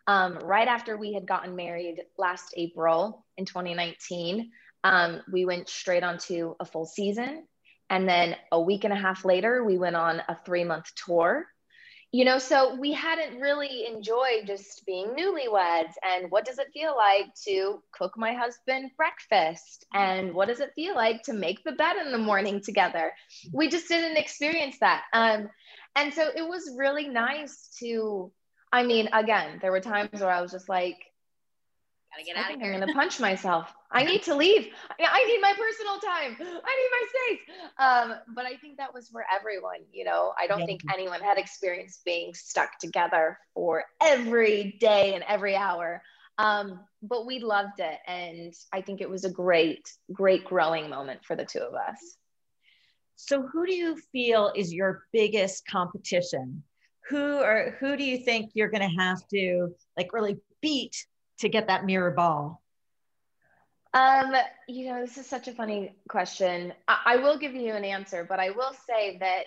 Um, 0.06 0.38
right 0.42 0.66
after 0.66 0.96
we 0.96 1.12
had 1.12 1.26
gotten 1.26 1.54
married 1.54 2.02
last 2.18 2.54
April 2.56 3.24
in 3.36 3.44
2019, 3.44 4.50
um, 4.84 5.20
we 5.32 5.44
went 5.44 5.68
straight 5.68 6.02
onto 6.02 6.54
a 6.58 6.64
full 6.64 6.86
season. 6.86 7.46
And 7.88 8.08
then 8.08 8.36
a 8.50 8.60
week 8.60 8.84
and 8.84 8.92
a 8.92 8.96
half 8.96 9.24
later, 9.24 9.64
we 9.64 9.78
went 9.78 9.96
on 9.96 10.22
a 10.28 10.36
three 10.44 10.64
month 10.64 10.92
tour. 10.94 11.46
You 12.14 12.26
know 12.26 12.38
so 12.38 12.74
we 12.74 12.92
hadn't 12.92 13.40
really 13.40 13.86
enjoyed 13.86 14.46
just 14.46 14.84
being 14.84 15.14
newlyweds. 15.18 15.92
And 16.02 16.30
what 16.30 16.44
does 16.44 16.58
it 16.58 16.66
feel 16.74 16.94
like 16.94 17.34
to 17.46 17.82
cook 17.90 18.18
my 18.18 18.34
husband 18.34 18.90
breakfast? 18.98 19.86
And 19.94 20.34
what 20.34 20.48
does 20.48 20.60
it 20.60 20.72
feel 20.74 20.94
like 20.94 21.22
to 21.22 21.32
make 21.32 21.64
the 21.64 21.72
bed 21.72 21.96
in 21.96 22.12
the 22.12 22.18
morning 22.18 22.60
together? 22.60 23.12
We 23.50 23.68
just 23.68 23.88
didn't 23.88 24.18
experience 24.18 24.76
that. 24.80 25.04
Um, 25.14 25.48
and 25.96 26.12
so 26.12 26.28
it 26.34 26.46
was 26.46 26.74
really 26.76 27.08
nice 27.08 27.74
to 27.78 28.30
i 28.72 28.82
mean 28.82 29.08
again 29.12 29.58
there 29.60 29.70
were 29.70 29.80
times 29.80 30.20
where 30.20 30.30
i 30.30 30.40
was 30.40 30.52
just 30.52 30.68
like 30.68 31.12
Gotta 32.12 32.24
get 32.26 32.36
out 32.36 32.54
of 32.54 32.60
here. 32.60 32.74
I'm 32.74 32.80
gonna 32.80 32.92
punch 32.92 33.20
myself. 33.20 33.72
I 33.90 34.04
need 34.10 34.22
to 34.24 34.34
leave. 34.34 34.68
I 35.00 35.24
need 35.24 35.40
my 35.40 35.54
personal 35.56 35.98
time. 35.98 36.36
I 36.38 36.76
need 36.76 36.90
my 36.90 37.06
space. 37.08 37.40
Um, 37.78 38.34
but 38.34 38.44
I 38.44 38.56
think 38.56 38.76
that 38.76 38.92
was 38.92 39.08
for 39.08 39.24
everyone. 39.32 39.80
You 39.92 40.04
know, 40.04 40.34
I 40.38 40.46
don't 40.46 40.60
yeah. 40.60 40.66
think 40.66 40.82
anyone 40.92 41.20
had 41.20 41.38
experienced 41.38 42.04
being 42.04 42.34
stuck 42.34 42.78
together 42.78 43.38
for 43.54 43.84
every 44.02 44.76
day 44.78 45.14
and 45.14 45.24
every 45.26 45.56
hour. 45.56 46.02
Um, 46.36 46.80
but 47.02 47.24
we 47.26 47.38
loved 47.38 47.78
it, 47.78 47.98
and 48.06 48.52
I 48.72 48.82
think 48.82 49.00
it 49.00 49.08
was 49.08 49.24
a 49.24 49.30
great, 49.30 49.90
great 50.12 50.44
growing 50.44 50.90
moment 50.90 51.24
for 51.24 51.34
the 51.34 51.44
two 51.44 51.60
of 51.60 51.74
us. 51.74 52.16
So, 53.24 53.42
who 53.42 53.64
do 53.66 53.72
you 53.72 53.96
feel 54.10 54.52
is 54.56 54.74
your 54.74 55.04
biggest 55.12 55.64
competition? 55.68 56.64
Who 57.08 57.38
or 57.38 57.76
who 57.78 57.96
do 57.96 58.02
you 58.02 58.18
think 58.18 58.50
you're 58.54 58.68
going 58.68 58.82
to 58.82 59.00
have 59.00 59.24
to 59.28 59.68
like 59.96 60.12
really 60.12 60.38
beat 60.60 61.06
to 61.38 61.48
get 61.48 61.68
that 61.68 61.84
mirror 61.84 62.10
ball? 62.10 62.60
Um, 63.94 64.34
you 64.66 64.88
know, 64.88 65.00
this 65.00 65.18
is 65.18 65.26
such 65.26 65.46
a 65.46 65.52
funny 65.52 65.94
question. 66.08 66.72
I, 66.88 66.98
I 67.06 67.16
will 67.18 67.38
give 67.38 67.54
you 67.54 67.74
an 67.74 67.84
answer, 67.84 68.26
but 68.28 68.40
I 68.40 68.50
will 68.50 68.72
say 68.88 69.18
that 69.18 69.46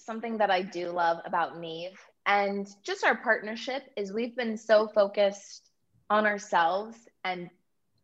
something 0.00 0.38
that 0.38 0.50
I 0.50 0.62
do 0.62 0.90
love 0.90 1.18
about 1.24 1.60
Nev 1.60 1.92
and 2.26 2.66
just 2.82 3.04
our 3.04 3.16
partnership 3.16 3.84
is 3.96 4.12
we've 4.12 4.34
been 4.34 4.56
so 4.56 4.88
focused 4.88 5.70
on 6.10 6.26
ourselves 6.26 6.96
and 7.22 7.48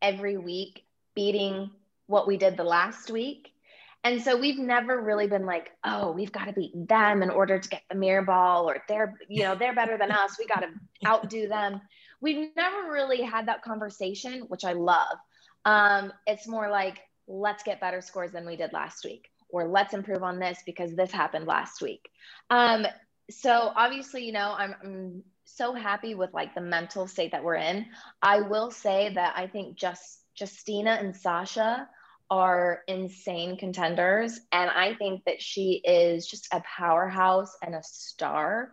every 0.00 0.36
week 0.36 0.84
beating 1.16 1.68
what 2.06 2.28
we 2.28 2.36
did 2.36 2.56
the 2.56 2.62
last 2.62 3.10
week. 3.10 3.52
And 4.04 4.22
so 4.22 4.36
we've 4.36 4.58
never 4.58 5.00
really 5.00 5.26
been 5.26 5.44
like, 5.44 5.70
oh, 5.84 6.12
we've 6.12 6.32
got 6.32 6.44
to 6.44 6.52
beat 6.52 6.72
them 6.74 7.22
in 7.22 7.30
order 7.30 7.58
to 7.58 7.68
get 7.68 7.82
the 7.90 7.96
mirror 7.96 8.22
ball, 8.22 8.68
or 8.70 8.82
they're, 8.88 9.14
you 9.28 9.42
know, 9.42 9.54
they're 9.54 9.74
better 9.74 9.98
than 9.98 10.12
us. 10.12 10.36
We 10.38 10.46
got 10.46 10.60
to 10.60 10.68
outdo 11.06 11.48
them 11.48 11.80
we've 12.20 12.50
never 12.56 12.90
really 12.90 13.22
had 13.22 13.46
that 13.48 13.62
conversation, 13.62 14.42
which 14.48 14.64
I 14.64 14.72
love. 14.72 15.18
Um, 15.64 16.12
it's 16.26 16.48
more 16.48 16.68
like, 16.68 17.00
let's 17.26 17.62
get 17.62 17.80
better 17.80 18.00
scores 18.00 18.32
than 18.32 18.46
we 18.46 18.56
did 18.56 18.72
last 18.72 19.04
week, 19.04 19.30
or 19.50 19.68
let's 19.68 19.94
improve 19.94 20.22
on 20.22 20.38
this 20.38 20.58
because 20.64 20.94
this 20.94 21.12
happened 21.12 21.46
last 21.46 21.82
week. 21.82 22.08
Um, 22.50 22.86
so 23.30 23.72
obviously, 23.76 24.24
you 24.24 24.32
know, 24.32 24.54
I'm, 24.56 24.74
I'm 24.82 25.22
so 25.44 25.74
happy 25.74 26.14
with 26.14 26.32
like 26.32 26.54
the 26.54 26.60
mental 26.60 27.06
state 27.06 27.32
that 27.32 27.44
we're 27.44 27.56
in. 27.56 27.86
I 28.22 28.40
will 28.40 28.70
say 28.70 29.12
that 29.14 29.34
I 29.36 29.46
think 29.46 29.76
just 29.76 30.20
Justina 30.38 30.92
and 30.92 31.14
Sasha 31.14 31.88
are 32.30 32.82
insane 32.88 33.56
contenders. 33.56 34.40
And 34.52 34.70
I 34.70 34.94
think 34.94 35.24
that 35.24 35.40
she 35.40 35.80
is 35.84 36.26
just 36.26 36.48
a 36.52 36.60
powerhouse 36.60 37.56
and 37.62 37.74
a 37.74 37.82
star. 37.82 38.72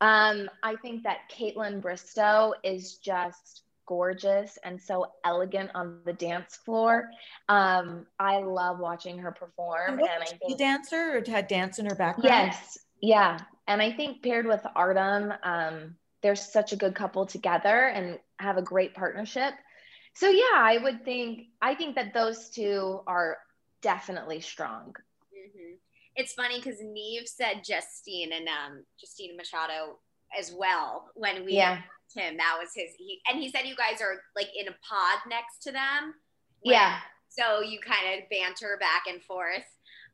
Um, 0.00 0.50
I 0.62 0.76
think 0.76 1.04
that 1.04 1.30
Kaitlyn 1.30 1.80
Bristowe 1.80 2.54
is 2.64 2.96
just 2.96 3.62
gorgeous 3.86 4.56
and 4.64 4.80
so 4.80 5.06
elegant 5.24 5.70
on 5.74 6.00
the 6.04 6.12
dance 6.12 6.56
floor. 6.64 7.10
Um, 7.48 8.06
I 8.18 8.38
love 8.38 8.78
watching 8.78 9.18
her 9.18 9.32
perform. 9.32 9.98
And, 9.98 10.00
and 10.00 10.22
I 10.22 10.26
think, 10.26 10.58
dancer 10.58 11.18
or 11.18 11.30
had 11.30 11.48
dance 11.48 11.78
in 11.78 11.86
her 11.86 11.94
background? 11.94 12.24
Yes, 12.24 12.78
yeah. 13.00 13.38
And 13.66 13.82
I 13.82 13.92
think 13.92 14.22
paired 14.22 14.46
with 14.46 14.64
Artem, 14.74 15.32
um, 15.42 15.96
they're 16.22 16.36
such 16.36 16.72
a 16.72 16.76
good 16.76 16.94
couple 16.94 17.26
together 17.26 17.88
and 17.88 18.18
have 18.38 18.58
a 18.58 18.62
great 18.62 18.94
partnership. 18.94 19.54
So 20.14 20.28
yeah, 20.28 20.56
I 20.56 20.78
would 20.82 21.04
think 21.04 21.48
I 21.62 21.74
think 21.74 21.94
that 21.96 22.12
those 22.12 22.50
two 22.50 23.00
are 23.06 23.38
definitely 23.82 24.40
strong. 24.40 24.94
Mm-hmm 25.32 25.74
it's 26.20 26.34
funny 26.34 26.58
because 26.58 26.78
Nev 26.80 27.26
said 27.26 27.62
Justine 27.64 28.32
and 28.32 28.46
um, 28.48 28.84
Justina 29.00 29.34
Machado 29.34 29.98
as 30.38 30.52
well 30.56 31.06
when 31.14 31.44
we 31.44 31.54
yeah. 31.54 31.80
him. 32.14 32.36
That 32.36 32.56
was 32.60 32.70
his. 32.74 32.94
He, 32.98 33.20
and 33.28 33.40
he 33.40 33.50
said 33.50 33.62
you 33.64 33.76
guys 33.76 34.00
are 34.00 34.20
like 34.36 34.48
in 34.58 34.68
a 34.68 34.76
pod 34.86 35.18
next 35.28 35.62
to 35.62 35.72
them. 35.72 36.14
yeah. 36.62 36.98
So 37.28 37.62
you 37.62 37.78
kind 37.80 38.20
of 38.20 38.28
banter 38.28 38.76
back 38.80 39.04
and 39.08 39.22
forth. 39.22 39.64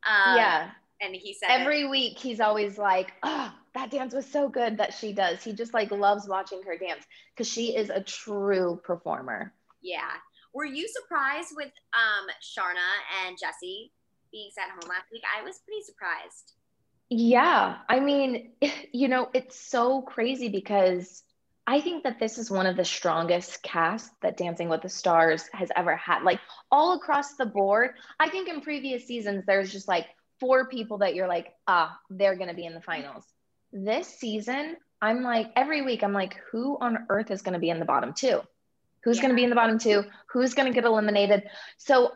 Um, 0.06 0.37
yeah. 0.37 0.70
And 1.00 1.14
he 1.14 1.35
said 1.35 1.48
every 1.50 1.82
that, 1.82 1.90
week 1.90 2.18
he's 2.18 2.40
always 2.40 2.78
like, 2.78 3.12
"Oh, 3.22 3.52
that 3.74 3.90
dance 3.90 4.14
was 4.14 4.26
so 4.26 4.48
good 4.48 4.78
that 4.78 4.94
she 4.94 5.12
does." 5.12 5.42
He 5.42 5.52
just 5.52 5.74
like 5.74 5.90
loves 5.90 6.26
watching 6.28 6.62
her 6.66 6.78
dance 6.78 7.04
because 7.35 7.50
she 7.50 7.76
is 7.76 7.90
a 7.90 8.00
true 8.00 8.80
performer. 8.82 9.52
Yeah. 9.87 10.11
Were 10.53 10.64
you 10.64 10.88
surprised 10.88 11.53
with 11.55 11.72
um 11.94 12.27
Sharna 12.42 13.27
and 13.27 13.37
Jesse 13.40 13.92
being 14.33 14.51
sent 14.53 14.70
home 14.70 14.90
last 14.90 15.07
week, 15.12 15.22
I 15.38 15.42
was 15.42 15.61
pretty 15.64 15.83
surprised. 15.83 16.53
Yeah. 17.09 17.77
I 17.88 18.01
mean, 18.01 18.51
you 18.92 19.09
know, 19.09 19.29
it's 19.33 19.59
so 19.59 20.03
crazy 20.03 20.49
because 20.49 21.22
I 21.66 21.81
think 21.81 22.05
that 22.05 22.20
this 22.20 22.38
is 22.38 22.51
one 22.51 22.66
of 22.66 22.77
the 22.77 22.85
strongest 22.85 23.62
casts 23.62 24.11
that 24.22 24.37
Dancing 24.37 24.68
with 24.68 24.83
the 24.83 24.88
Stars 24.88 25.49
has 25.53 25.70
ever 25.75 25.96
had. 25.96 26.22
Like 26.22 26.40
all 26.70 26.94
across 26.94 27.35
the 27.35 27.46
board. 27.46 27.92
I 28.20 28.29
think 28.29 28.49
in 28.49 28.61
previous 28.61 29.07
seasons, 29.07 29.44
there's 29.46 29.72
just 29.72 29.88
like 29.88 30.07
four 30.38 30.68
people 30.68 30.99
that 30.99 31.14
you're 31.14 31.29
like, 31.29 31.55
ah, 31.66 31.99
they're 32.11 32.37
going 32.37 32.51
to 32.51 32.55
be 32.55 32.66
in 32.66 32.75
the 32.75 32.81
finals. 32.81 33.25
This 33.72 34.07
season, 34.07 34.77
I'm 35.03 35.22
like, 35.22 35.51
every 35.57 35.83
week, 35.83 36.03
I'm 36.05 36.12
like, 36.12 36.37
who 36.51 36.79
on 36.81 37.07
earth 37.09 37.31
is 37.31 37.42
going 37.42 37.55
to 37.55 37.59
be 37.59 37.70
in 37.70 37.79
the 37.79 37.85
bottom 37.85 38.12
two? 38.12 38.40
Who's 39.07 39.19
yeah. 39.19 39.23
going 39.23 39.31
to 39.31 39.37
be 39.37 39.45
in 39.45 39.51
the 39.51 39.57
bottom 39.57 39.79
two? 39.79 40.03
Who's 40.33 40.53
going 40.53 40.66
to 40.66 40.75
get 40.75 40.85
eliminated? 40.85 41.45
So 41.77 42.11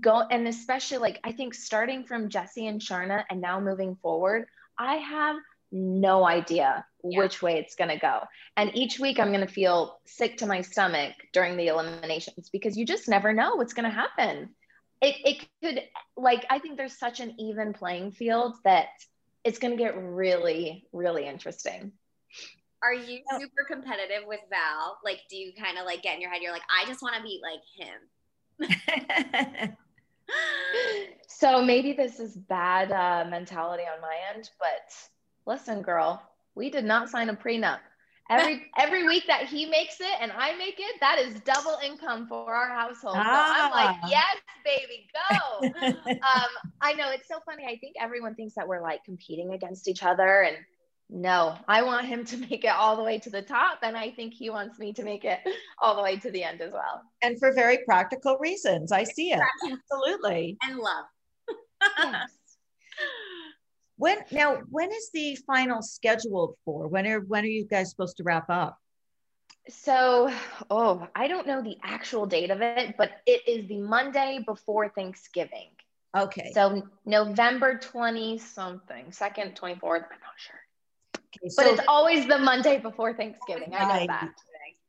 go 0.00 0.26
and 0.28 0.48
especially 0.48 0.98
like 0.98 1.20
I 1.22 1.30
think 1.30 1.54
starting 1.54 2.02
from 2.02 2.28
Jesse 2.28 2.66
and 2.66 2.80
Sharna 2.80 3.22
and 3.30 3.40
now 3.40 3.60
moving 3.60 3.94
forward, 4.02 4.46
I 4.76 4.96
have 4.96 5.36
no 5.70 6.26
idea 6.26 6.84
yeah. 7.04 7.18
which 7.20 7.42
way 7.42 7.58
it's 7.58 7.76
going 7.76 7.90
to 7.90 7.96
go. 7.96 8.22
And 8.56 8.72
each 8.74 8.98
week 8.98 9.20
I'm 9.20 9.28
going 9.28 9.46
to 9.46 9.52
feel 9.52 10.00
sick 10.04 10.38
to 10.38 10.46
my 10.46 10.62
stomach 10.62 11.12
during 11.32 11.56
the 11.56 11.68
eliminations 11.68 12.50
because 12.50 12.76
you 12.76 12.84
just 12.84 13.08
never 13.08 13.32
know 13.32 13.54
what's 13.54 13.72
going 13.72 13.88
to 13.88 13.94
happen. 13.94 14.50
it, 15.00 15.14
it 15.24 15.46
could 15.62 15.82
like 16.16 16.44
I 16.50 16.58
think 16.58 16.76
there's 16.76 16.98
such 16.98 17.20
an 17.20 17.36
even 17.38 17.72
playing 17.72 18.10
field 18.10 18.54
that 18.64 18.88
it's 19.44 19.60
going 19.60 19.76
to 19.76 19.82
get 19.82 19.96
really 19.96 20.88
really 20.92 21.24
interesting. 21.24 21.92
Are 22.82 22.94
you 22.94 23.20
super 23.38 23.64
competitive 23.68 24.26
with 24.26 24.40
Val? 24.50 24.98
Like, 25.04 25.20
do 25.30 25.36
you 25.36 25.52
kind 25.52 25.78
of 25.78 25.86
like 25.86 26.02
get 26.02 26.16
in 26.16 26.20
your 26.20 26.30
head? 26.30 26.42
You're 26.42 26.52
like, 26.52 26.62
I 26.68 26.86
just 26.86 27.00
want 27.00 27.14
to 27.14 27.22
be 27.22 27.40
like 27.42 27.60
him. 27.78 29.76
so 31.28 31.62
maybe 31.62 31.92
this 31.92 32.18
is 32.18 32.36
bad 32.36 32.90
uh, 32.90 33.28
mentality 33.28 33.84
on 33.84 34.00
my 34.00 34.16
end, 34.34 34.50
but 34.58 34.94
listen, 35.46 35.82
girl, 35.82 36.22
we 36.54 36.70
did 36.70 36.84
not 36.84 37.08
sign 37.08 37.28
a 37.28 37.34
prenup. 37.34 37.78
Every 38.30 38.70
every 38.78 39.06
week 39.06 39.24
that 39.26 39.46
he 39.46 39.66
makes 39.66 40.00
it 40.00 40.14
and 40.20 40.32
I 40.32 40.56
make 40.56 40.76
it, 40.78 41.00
that 41.00 41.18
is 41.18 41.34
double 41.40 41.78
income 41.84 42.26
for 42.28 42.54
our 42.54 42.68
household. 42.68 43.16
Ah. 43.18 43.22
So 43.22 43.64
I'm 43.64 43.70
like, 43.70 43.96
ah. 44.02 44.08
yes, 44.08 44.36
baby, 44.64 45.08
go. 45.12 46.10
um, 46.10 46.50
I 46.80 46.94
know 46.94 47.10
it's 47.10 47.28
so 47.28 47.38
funny. 47.44 47.64
I 47.64 47.78
think 47.78 47.94
everyone 48.00 48.34
thinks 48.34 48.54
that 48.54 48.66
we're 48.66 48.82
like 48.82 49.04
competing 49.04 49.52
against 49.52 49.88
each 49.88 50.02
other 50.02 50.42
and 50.42 50.56
no, 51.12 51.58
I 51.68 51.82
want 51.82 52.06
him 52.06 52.24
to 52.24 52.36
make 52.50 52.64
it 52.64 52.72
all 52.74 52.96
the 52.96 53.02
way 53.02 53.18
to 53.18 53.30
the 53.30 53.42
top. 53.42 53.78
And 53.82 53.96
I 53.96 54.10
think 54.10 54.32
he 54.32 54.50
wants 54.50 54.78
me 54.78 54.92
to 54.94 55.04
make 55.04 55.24
it 55.24 55.40
all 55.78 55.94
the 55.94 56.02
way 56.02 56.16
to 56.16 56.30
the 56.30 56.42
end 56.42 56.60
as 56.60 56.72
well. 56.72 57.02
And 57.20 57.38
for 57.38 57.52
very 57.52 57.78
practical 57.84 58.38
reasons. 58.38 58.90
I 58.90 59.04
see 59.04 59.32
it. 59.32 59.40
Absolutely. 59.70 60.56
And 60.62 60.78
love. 60.78 61.04
yes. 61.98 62.30
When 63.96 64.18
now, 64.32 64.56
when 64.68 64.90
is 64.90 65.10
the 65.14 65.36
final 65.46 65.80
scheduled 65.80 66.56
for? 66.64 66.88
When 66.88 67.06
are 67.06 67.20
when 67.20 67.44
are 67.44 67.48
you 67.48 67.64
guys 67.64 67.90
supposed 67.90 68.16
to 68.16 68.24
wrap 68.24 68.50
up? 68.50 68.76
So, 69.68 70.32
oh, 70.70 71.06
I 71.14 71.28
don't 71.28 71.46
know 71.46 71.62
the 71.62 71.76
actual 71.84 72.26
date 72.26 72.50
of 72.50 72.62
it, 72.62 72.96
but 72.98 73.12
it 73.26 73.46
is 73.46 73.68
the 73.68 73.78
Monday 73.78 74.42
before 74.44 74.88
Thanksgiving. 74.88 75.68
Okay. 76.16 76.50
So 76.52 76.82
November 77.06 77.78
20 77.78 78.38
something, 78.38 79.12
second, 79.12 79.54
24th, 79.54 79.70
I'm 79.70 80.00
not 80.00 80.36
sure. 80.36 80.58
Okay, 81.36 81.48
so, 81.48 81.62
but 81.62 81.72
it's 81.72 81.82
always 81.88 82.26
the 82.26 82.38
Monday 82.38 82.78
before 82.78 83.14
Thanksgiving. 83.14 83.72
I 83.74 84.00
know 84.00 84.06
that. 84.06 84.30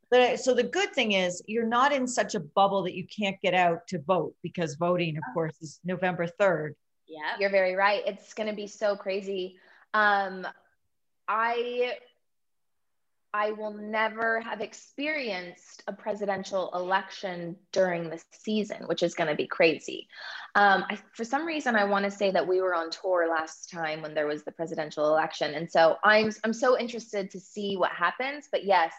But 0.09 0.39
so 0.39 0.53
the 0.53 0.63
good 0.63 0.93
thing 0.93 1.13
is 1.13 1.41
you're 1.47 1.65
not 1.65 1.91
in 1.91 2.07
such 2.07 2.35
a 2.35 2.39
bubble 2.39 2.83
that 2.83 2.93
you 2.93 3.05
can't 3.07 3.35
get 3.41 3.55
out 3.55 3.87
to 3.87 3.99
vote 3.99 4.35
because 4.43 4.75
voting, 4.75 5.17
of 5.17 5.23
oh. 5.27 5.33
course, 5.33 5.55
is 5.59 5.79
November 5.83 6.27
3rd. 6.39 6.73
Yeah. 7.07 7.35
You're 7.39 7.49
very 7.49 7.73
right. 7.75 8.03
It's 8.05 8.33
going 8.35 8.47
to 8.47 8.55
be 8.55 8.67
so 8.67 8.95
crazy. 8.95 9.57
Um, 9.95 10.45
I 11.27 11.93
I 13.35 13.51
will 13.51 13.73
never 13.73 14.41
have 14.41 14.61
experienced 14.61 15.83
a 15.87 15.93
presidential 15.93 16.69
election 16.75 17.55
during 17.71 18.09
the 18.09 18.21
season, 18.31 18.83
which 18.85 19.01
is 19.01 19.15
going 19.15 19.29
to 19.29 19.35
be 19.35 19.47
crazy. 19.47 20.07
Um, 20.53 20.85
I, 20.87 20.99
for 21.13 21.23
some 21.23 21.43
reason, 21.45 21.75
I 21.75 21.83
want 21.83 22.05
to 22.05 22.11
say 22.11 22.29
that 22.29 22.47
we 22.47 22.61
were 22.61 22.75
on 22.75 22.91
tour 22.91 23.27
last 23.27 23.71
time 23.71 24.03
when 24.03 24.13
there 24.13 24.27
was 24.27 24.43
the 24.43 24.51
presidential 24.51 25.07
election, 25.07 25.55
and 25.55 25.69
so 25.69 25.97
I'm 26.03 26.31
I'm 26.43 26.53
so 26.53 26.77
interested 26.77 27.31
to 27.31 27.39
see 27.39 27.75
what 27.75 27.91
happens. 27.91 28.49
But 28.51 28.65
yes, 28.65 28.93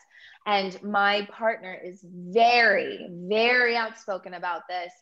and 0.46 0.82
my 0.82 1.28
partner 1.30 1.72
is 1.72 2.04
very 2.04 3.08
very 3.28 3.76
outspoken 3.76 4.34
about 4.34 4.62
this 4.68 4.92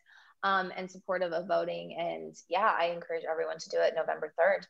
um, 0.42 0.71
and 0.77 0.90
supportive 0.90 1.33
of 1.33 1.49
voting. 1.49 1.97
And 1.99 2.37
yeah, 2.51 2.71
I 2.79 2.87
encourage 2.87 3.25
everyone 3.25 3.59
to 3.59 3.71
do 3.71 3.79
it 3.79 3.95
November 3.97 4.35
third 4.38 4.66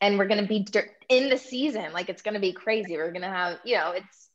and 0.00 0.18
we're 0.18 0.26
going 0.26 0.40
to 0.40 0.48
be 0.48 0.66
in 1.08 1.28
the 1.28 1.38
season 1.38 1.92
like 1.92 2.08
it's 2.08 2.22
going 2.22 2.34
to 2.34 2.40
be 2.40 2.52
crazy. 2.52 2.96
We're 2.96 3.10
going 3.10 3.22
to 3.22 3.28
have 3.28 3.58
you 3.64 3.76
know 3.76 3.92
it's 3.92 4.30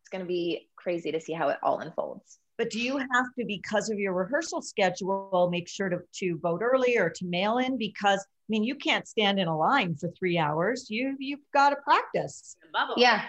it's 0.00 0.08
going 0.10 0.22
to 0.22 0.28
be 0.28 0.68
crazy 0.76 1.12
to 1.12 1.20
see 1.20 1.32
how 1.32 1.48
it 1.48 1.58
all 1.62 1.78
unfolds. 1.80 2.38
But 2.58 2.70
do 2.70 2.78
you 2.78 2.98
have 2.98 3.26
to 3.38 3.44
because 3.46 3.88
of 3.88 3.98
your 3.98 4.12
rehearsal 4.12 4.60
schedule 4.60 5.48
make 5.50 5.66
sure 5.66 5.88
to, 5.88 6.00
to 6.16 6.38
vote 6.38 6.60
early 6.62 6.98
or 6.98 7.08
to 7.08 7.24
mail 7.24 7.58
in? 7.58 7.78
Because 7.78 8.20
i 8.20 8.48
mean 8.48 8.64
you 8.64 8.74
can't 8.74 9.06
stand 9.06 9.38
in 9.38 9.48
a 9.48 9.56
line 9.56 9.94
for 9.94 10.10
three 10.10 10.38
hours. 10.38 10.90
You 10.90 11.16
you've 11.18 11.40
got 11.54 11.70
to 11.70 11.76
practice 11.76 12.56
bubble. 12.72 12.94
yeah. 12.96 13.22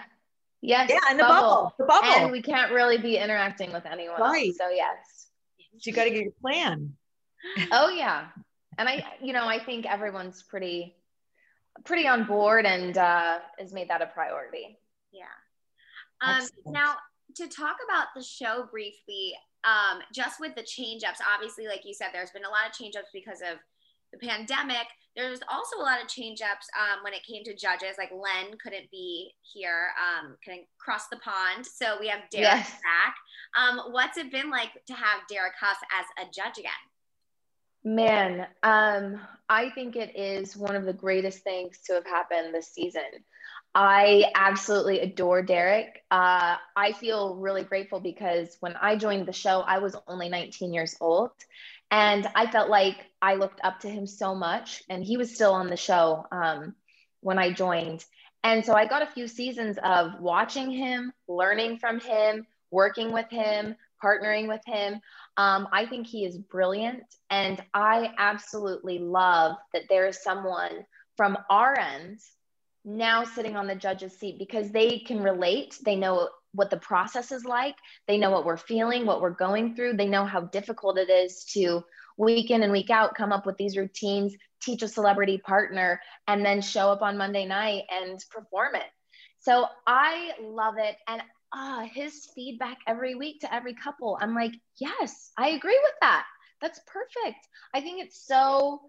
Yes 0.60 0.90
yeah 0.90 1.10
in 1.10 1.16
the 1.16 1.24
bubble. 1.24 1.48
bubble. 1.48 1.74
The 1.78 1.84
bubble. 1.84 2.08
And 2.08 2.32
we 2.32 2.42
can't 2.42 2.72
really 2.72 2.98
be 2.98 3.16
interacting 3.16 3.72
with 3.72 3.86
anyone 3.86 4.20
right. 4.20 4.48
else 4.48 4.58
so 4.58 4.68
yes. 4.68 4.96
So 5.78 5.90
you 5.90 5.92
got 5.92 6.04
to 6.04 6.10
get 6.10 6.22
your 6.22 6.32
plan. 6.40 6.92
Oh 7.72 7.88
yeah. 7.88 8.26
And 8.78 8.88
i 8.88 9.04
you 9.22 9.32
know 9.32 9.46
i 9.46 9.58
think 9.58 9.86
everyone's 9.86 10.42
pretty 10.42 10.94
pretty 11.84 12.06
on 12.06 12.24
board 12.24 12.66
and 12.66 12.96
uh, 12.96 13.38
has 13.58 13.72
made 13.72 13.88
that 13.88 14.02
a 14.02 14.06
priority. 14.06 14.78
Yeah. 15.12 15.24
Um, 16.20 16.46
now, 16.66 16.94
to 17.36 17.48
talk 17.48 17.76
about 17.88 18.08
the 18.14 18.22
show 18.22 18.68
briefly, 18.70 19.34
um, 19.64 20.00
just 20.12 20.40
with 20.40 20.54
the 20.54 20.62
change 20.62 21.04
ups, 21.04 21.20
obviously, 21.34 21.66
like 21.66 21.84
you 21.84 21.94
said, 21.94 22.08
there's 22.12 22.30
been 22.30 22.44
a 22.44 22.48
lot 22.48 22.68
of 22.68 22.76
change 22.76 22.96
ups 22.96 23.08
because 23.12 23.40
of 23.40 23.58
the 24.12 24.18
pandemic. 24.18 24.86
There's 25.16 25.40
also 25.50 25.78
a 25.78 25.82
lot 25.82 26.02
of 26.02 26.08
change 26.08 26.40
ups 26.40 26.66
um, 26.78 27.02
when 27.04 27.12
it 27.12 27.24
came 27.24 27.44
to 27.44 27.54
judges. 27.54 27.96
Like 27.98 28.10
Len 28.12 28.56
couldn't 28.62 28.90
be 28.90 29.32
here, 29.42 29.88
um, 29.98 30.36
couldn't 30.44 30.66
cross 30.78 31.08
the 31.08 31.18
pond. 31.18 31.66
So 31.66 31.96
we 32.00 32.08
have 32.08 32.20
Derek 32.30 32.46
yes. 32.46 32.70
back. 32.70 33.16
Um, 33.56 33.92
what's 33.92 34.16
it 34.16 34.30
been 34.32 34.50
like 34.50 34.70
to 34.86 34.94
have 34.94 35.20
Derek 35.28 35.54
Hough 35.60 35.76
as 35.98 36.26
a 36.26 36.30
judge 36.30 36.58
again? 36.58 36.72
Man, 37.84 38.46
um, 38.62 39.20
I 39.48 39.70
think 39.70 39.96
it 39.96 40.16
is 40.16 40.56
one 40.56 40.76
of 40.76 40.84
the 40.84 40.92
greatest 40.92 41.40
things 41.42 41.78
to 41.86 41.94
have 41.94 42.06
happened 42.06 42.54
this 42.54 42.68
season. 42.68 43.02
I 43.74 44.24
absolutely 44.34 45.00
adore 45.00 45.42
Derek. 45.42 46.02
Uh, 46.10 46.56
I 46.76 46.92
feel 46.92 47.36
really 47.36 47.64
grateful 47.64 48.00
because 48.00 48.56
when 48.60 48.76
I 48.76 48.96
joined 48.96 49.26
the 49.26 49.32
show, 49.32 49.60
I 49.60 49.78
was 49.78 49.96
only 50.06 50.28
19 50.28 50.74
years 50.74 50.96
old. 51.00 51.30
And 51.90 52.26
I 52.34 52.50
felt 52.50 52.70
like 52.70 52.96
I 53.20 53.34
looked 53.34 53.60
up 53.64 53.80
to 53.80 53.88
him 53.88 54.06
so 54.06 54.34
much. 54.34 54.82
And 54.88 55.02
he 55.02 55.16
was 55.16 55.34
still 55.34 55.52
on 55.52 55.68
the 55.68 55.76
show 55.76 56.26
um, 56.30 56.74
when 57.20 57.38
I 57.38 57.52
joined. 57.52 58.04
And 58.44 58.64
so 58.64 58.74
I 58.74 58.86
got 58.86 59.02
a 59.02 59.12
few 59.12 59.26
seasons 59.26 59.78
of 59.82 60.20
watching 60.20 60.70
him, 60.70 61.12
learning 61.26 61.78
from 61.78 62.00
him, 62.00 62.46
working 62.70 63.12
with 63.12 63.30
him, 63.30 63.76
partnering 64.02 64.48
with 64.48 64.62
him. 64.66 65.00
Um, 65.36 65.68
I 65.72 65.86
think 65.86 66.06
he 66.06 66.24
is 66.24 66.36
brilliant. 66.36 67.02
And 67.30 67.62
I 67.72 68.12
absolutely 68.18 68.98
love 68.98 69.56
that 69.72 69.84
there 69.88 70.06
is 70.06 70.22
someone 70.22 70.84
from 71.16 71.38
our 71.50 71.78
end 71.78 72.18
now 72.84 73.24
sitting 73.24 73.56
on 73.56 73.66
the 73.66 73.74
judge's 73.74 74.18
seat 74.18 74.38
because 74.38 74.70
they 74.70 74.98
can 74.98 75.22
relate. 75.22 75.78
They 75.84 75.96
know 75.96 76.28
what 76.52 76.70
the 76.70 76.76
process 76.76 77.32
is 77.32 77.44
like. 77.44 77.76
They 78.06 78.18
know 78.18 78.30
what 78.30 78.44
we're 78.44 78.56
feeling, 78.56 79.06
what 79.06 79.20
we're 79.20 79.30
going 79.30 79.74
through. 79.74 79.94
They 79.96 80.08
know 80.08 80.24
how 80.24 80.42
difficult 80.42 80.98
it 80.98 81.08
is 81.08 81.44
to 81.52 81.84
week 82.18 82.50
in 82.50 82.62
and 82.62 82.72
week 82.72 82.90
out 82.90 83.14
come 83.14 83.32
up 83.32 83.46
with 83.46 83.56
these 83.56 83.76
routines, 83.76 84.34
teach 84.60 84.82
a 84.82 84.88
celebrity 84.88 85.38
partner, 85.38 86.00
and 86.26 86.44
then 86.44 86.60
show 86.60 86.90
up 86.90 87.02
on 87.02 87.16
Monday 87.16 87.46
night 87.46 87.84
and 87.90 88.18
perform 88.30 88.74
it. 88.74 88.84
So 89.40 89.66
I 89.86 90.32
love 90.40 90.74
it. 90.78 90.96
And 91.08 91.22
ah, 91.52 91.86
his 91.92 92.28
feedback 92.34 92.78
every 92.86 93.14
week 93.14 93.40
to 93.40 93.54
every 93.54 93.74
couple. 93.74 94.18
I'm 94.20 94.34
like, 94.34 94.52
yes, 94.78 95.32
I 95.36 95.50
agree 95.50 95.78
with 95.82 95.94
that. 96.00 96.24
That's 96.60 96.80
perfect. 96.86 97.46
I 97.74 97.80
think 97.80 98.02
it's 98.02 98.26
so 98.26 98.80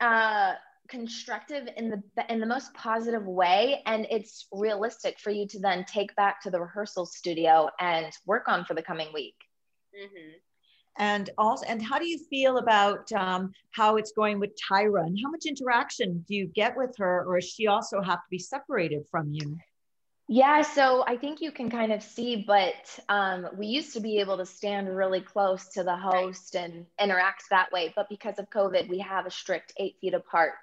uh, 0.00 0.54
constructive 0.88 1.68
in 1.76 1.90
the 1.90 2.02
in 2.32 2.40
the 2.40 2.46
most 2.46 2.72
positive 2.74 3.26
way, 3.26 3.82
and 3.86 4.06
it's 4.10 4.46
realistic 4.52 5.18
for 5.20 5.30
you 5.30 5.46
to 5.48 5.58
then 5.58 5.84
take 5.84 6.14
back 6.16 6.42
to 6.42 6.50
the 6.50 6.60
rehearsal 6.60 7.06
studio 7.06 7.68
and 7.78 8.12
work 8.26 8.48
on 8.48 8.64
for 8.64 8.74
the 8.74 8.82
coming 8.82 9.08
week. 9.12 9.36
Mm-hmm. 9.94 10.38
And 10.98 11.30
also, 11.38 11.64
and 11.66 11.82
how 11.82 11.98
do 11.98 12.06
you 12.06 12.18
feel 12.28 12.58
about 12.58 13.10
um, 13.12 13.52
how 13.70 13.96
it's 13.96 14.12
going 14.12 14.38
with 14.40 14.50
Tyra, 14.56 15.06
and 15.06 15.18
how 15.22 15.30
much 15.30 15.46
interaction 15.46 16.24
do 16.28 16.34
you 16.34 16.46
get 16.46 16.76
with 16.76 16.94
her, 16.98 17.24
or 17.24 17.40
does 17.40 17.48
she 17.48 17.66
also 17.66 18.02
have 18.02 18.18
to 18.18 18.30
be 18.30 18.38
separated 18.38 19.04
from 19.10 19.32
you? 19.32 19.56
Yeah, 20.34 20.62
so 20.62 21.04
I 21.06 21.18
think 21.18 21.42
you 21.42 21.52
can 21.52 21.70
kind 21.70 21.92
of 21.92 22.02
see, 22.02 22.42
but 22.46 22.72
um, 23.10 23.48
we 23.54 23.66
used 23.66 23.92
to 23.92 24.00
be 24.00 24.16
able 24.16 24.38
to 24.38 24.46
stand 24.46 24.88
really 24.88 25.20
close 25.20 25.68
to 25.74 25.84
the 25.84 25.94
host 25.94 26.54
and 26.54 26.86
interact 26.98 27.44
that 27.50 27.70
way. 27.70 27.92
But 27.94 28.08
because 28.08 28.38
of 28.38 28.48
COVID, 28.48 28.88
we 28.88 29.00
have 29.00 29.26
a 29.26 29.30
strict 29.30 29.74
eight 29.76 29.96
feet 30.00 30.14
apart. 30.14 30.54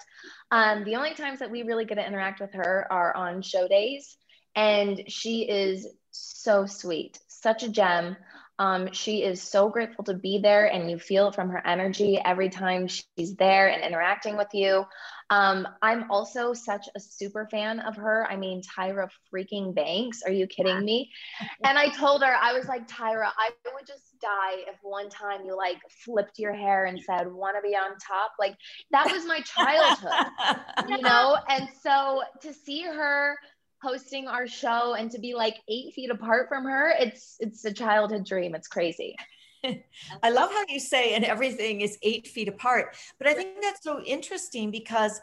Um, 0.49 0.85
the 0.85 0.95
only 0.95 1.13
times 1.13 1.37
that 1.37 1.51
we 1.51 1.61
really 1.61 1.85
get 1.85 1.99
to 1.99 2.07
interact 2.07 2.41
with 2.41 2.51
her 2.55 2.87
are 2.89 3.15
on 3.15 3.43
show 3.43 3.67
days. 3.67 4.17
And 4.55 5.03
she 5.07 5.47
is 5.47 5.87
so 6.09 6.65
sweet, 6.65 7.19
such 7.27 7.61
a 7.61 7.69
gem. 7.69 8.17
Um, 8.57 8.91
she 8.91 9.23
is 9.23 9.39
so 9.39 9.69
grateful 9.69 10.03
to 10.05 10.15
be 10.15 10.39
there, 10.39 10.65
and 10.65 10.89
you 10.89 10.97
feel 10.97 11.27
it 11.27 11.35
from 11.35 11.49
her 11.49 11.65
energy 11.65 12.19
every 12.25 12.49
time 12.49 12.87
she's 12.87 13.35
there 13.35 13.69
and 13.69 13.83
interacting 13.83 14.35
with 14.35 14.49
you. 14.51 14.85
Um, 15.29 15.67
I'm 15.81 16.09
also 16.09 16.53
such 16.53 16.87
a 16.95 16.99
super 16.99 17.47
fan 17.51 17.79
of 17.79 17.95
her. 17.95 18.25
I 18.29 18.35
mean, 18.35 18.61
Tyra 18.63 19.09
freaking 19.33 19.75
Banks. 19.75 20.23
Are 20.23 20.31
you 20.31 20.47
kidding 20.47 20.83
me? 20.83 21.11
And 21.63 21.77
I 21.77 21.89
told 21.89 22.23
her, 22.23 22.33
I 22.33 22.53
was 22.53 22.65
like, 22.67 22.87
Tyra, 22.87 23.29
I 23.37 23.51
would 23.73 23.85
just 23.85 24.19
die 24.19 24.63
if 24.67 24.75
one 24.81 25.09
time 25.09 25.45
you 25.45 25.55
like 25.55 25.77
flipped 26.03 26.39
your 26.39 26.53
hair 26.53 26.85
and 26.85 26.99
said, 27.01 27.31
want 27.31 27.55
to 27.57 27.61
be 27.61 27.75
on 27.75 27.91
top. 27.97 28.31
Like, 28.39 28.55
that 28.91 29.11
was 29.11 29.25
my 29.25 29.41
childhood, 29.41 30.57
you 30.89 31.01
know? 31.01 31.37
And 31.47 31.67
so 31.81 32.23
to 32.41 32.53
see 32.53 32.83
her 32.83 33.37
hosting 33.81 34.27
our 34.27 34.47
show 34.47 34.93
and 34.93 35.11
to 35.11 35.19
be 35.19 35.33
like 35.35 35.55
eight 35.69 35.93
feet 35.93 36.09
apart 36.09 36.47
from 36.49 36.65
her, 36.65 36.89
it's 36.99 37.35
it's 37.39 37.63
a 37.65 37.73
childhood 37.73 38.25
dream. 38.25 38.55
It's 38.55 38.67
crazy. 38.67 39.15
I 40.23 40.29
love 40.29 40.51
how 40.51 40.63
you 40.67 40.79
say, 40.79 41.15
and 41.15 41.25
everything 41.25 41.81
is 41.81 41.97
eight 42.01 42.27
feet 42.27 42.47
apart. 42.47 42.95
But 43.17 43.27
I 43.27 43.33
think 43.33 43.61
that's 43.61 43.83
so 43.83 44.01
interesting 44.03 44.71
because 44.71 45.19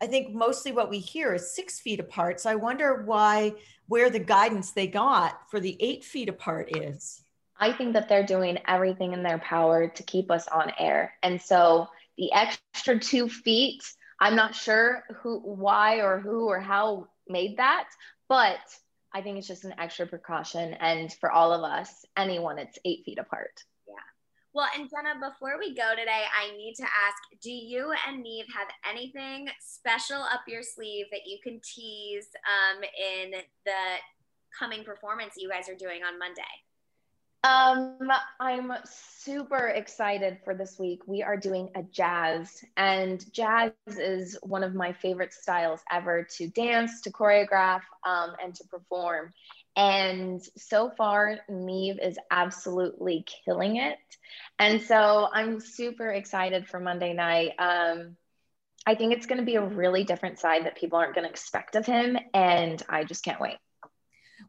I 0.00 0.06
think 0.06 0.34
mostly 0.34 0.72
what 0.72 0.90
we 0.90 0.98
hear 0.98 1.34
is 1.34 1.54
six 1.54 1.80
feet 1.80 2.00
apart. 2.00 2.40
So 2.40 2.50
I 2.50 2.54
wonder 2.54 3.02
why, 3.04 3.54
where 3.86 4.08
the 4.08 4.18
guidance 4.18 4.72
they 4.72 4.86
got 4.86 5.50
for 5.50 5.60
the 5.60 5.76
eight 5.80 6.04
feet 6.04 6.28
apart 6.28 6.74
is. 6.76 7.22
I 7.58 7.72
think 7.72 7.92
that 7.92 8.08
they're 8.08 8.24
doing 8.24 8.58
everything 8.66 9.12
in 9.12 9.22
their 9.22 9.38
power 9.38 9.88
to 9.88 10.02
keep 10.04 10.30
us 10.30 10.48
on 10.48 10.72
air. 10.78 11.12
And 11.22 11.40
so 11.40 11.88
the 12.16 12.32
extra 12.32 12.98
two 12.98 13.28
feet, 13.28 13.82
I'm 14.18 14.34
not 14.34 14.54
sure 14.54 15.04
who, 15.16 15.38
why, 15.40 16.00
or 16.00 16.18
who, 16.20 16.46
or 16.46 16.60
how 16.60 17.08
made 17.28 17.58
that, 17.58 17.88
but 18.28 18.60
I 19.12 19.20
think 19.20 19.38
it's 19.38 19.48
just 19.48 19.64
an 19.64 19.74
extra 19.78 20.06
precaution. 20.06 20.74
And 20.74 21.12
for 21.12 21.30
all 21.30 21.52
of 21.52 21.62
us, 21.62 22.06
anyone, 22.16 22.58
it's 22.58 22.78
eight 22.84 23.04
feet 23.04 23.18
apart. 23.18 23.64
Well, 24.52 24.66
and 24.76 24.90
Jenna, 24.90 25.14
before 25.20 25.58
we 25.58 25.74
go 25.74 25.90
today, 25.96 26.24
I 26.36 26.56
need 26.56 26.74
to 26.76 26.82
ask 26.82 27.40
do 27.40 27.52
you 27.52 27.92
and 28.08 28.18
Nev 28.18 28.46
have 28.54 28.68
anything 28.88 29.48
special 29.60 30.20
up 30.20 30.40
your 30.48 30.62
sleeve 30.62 31.06
that 31.12 31.20
you 31.24 31.38
can 31.42 31.60
tease 31.62 32.28
um, 32.46 32.82
in 32.82 33.30
the 33.64 33.72
coming 34.58 34.82
performance 34.82 35.34
you 35.36 35.48
guys 35.48 35.68
are 35.68 35.76
doing 35.76 36.02
on 36.02 36.18
Monday? 36.18 36.42
Um, 37.42 37.96
I'm 38.38 38.72
super 38.84 39.68
excited 39.68 40.38
for 40.44 40.54
this 40.54 40.78
week. 40.78 41.00
We 41.06 41.22
are 41.22 41.38
doing 41.38 41.70
a 41.74 41.82
jazz, 41.84 42.62
and 42.76 43.24
jazz 43.32 43.72
is 43.86 44.36
one 44.42 44.62
of 44.62 44.74
my 44.74 44.92
favorite 44.92 45.32
styles 45.32 45.80
ever 45.90 46.26
to 46.36 46.48
dance, 46.48 47.00
to 47.02 47.10
choreograph, 47.10 47.80
um, 48.04 48.32
and 48.42 48.54
to 48.56 48.64
perform. 48.64 49.32
And 49.76 50.42
so 50.56 50.90
far, 50.90 51.38
Nev 51.48 51.98
is 52.02 52.18
absolutely 52.30 53.24
killing 53.44 53.76
it. 53.76 53.98
And 54.58 54.82
so 54.82 55.28
I'm 55.32 55.60
super 55.60 56.10
excited 56.10 56.68
for 56.68 56.80
Monday 56.80 57.12
night. 57.12 57.52
Um, 57.58 58.16
I 58.86 58.94
think 58.94 59.12
it's 59.12 59.26
going 59.26 59.38
to 59.38 59.44
be 59.44 59.56
a 59.56 59.64
really 59.64 60.04
different 60.04 60.38
side 60.38 60.66
that 60.66 60.76
people 60.76 60.98
aren't 60.98 61.14
going 61.14 61.24
to 61.24 61.30
expect 61.30 61.76
of 61.76 61.86
him. 61.86 62.18
And 62.34 62.82
I 62.88 63.04
just 63.04 63.24
can't 63.24 63.40
wait. 63.40 63.56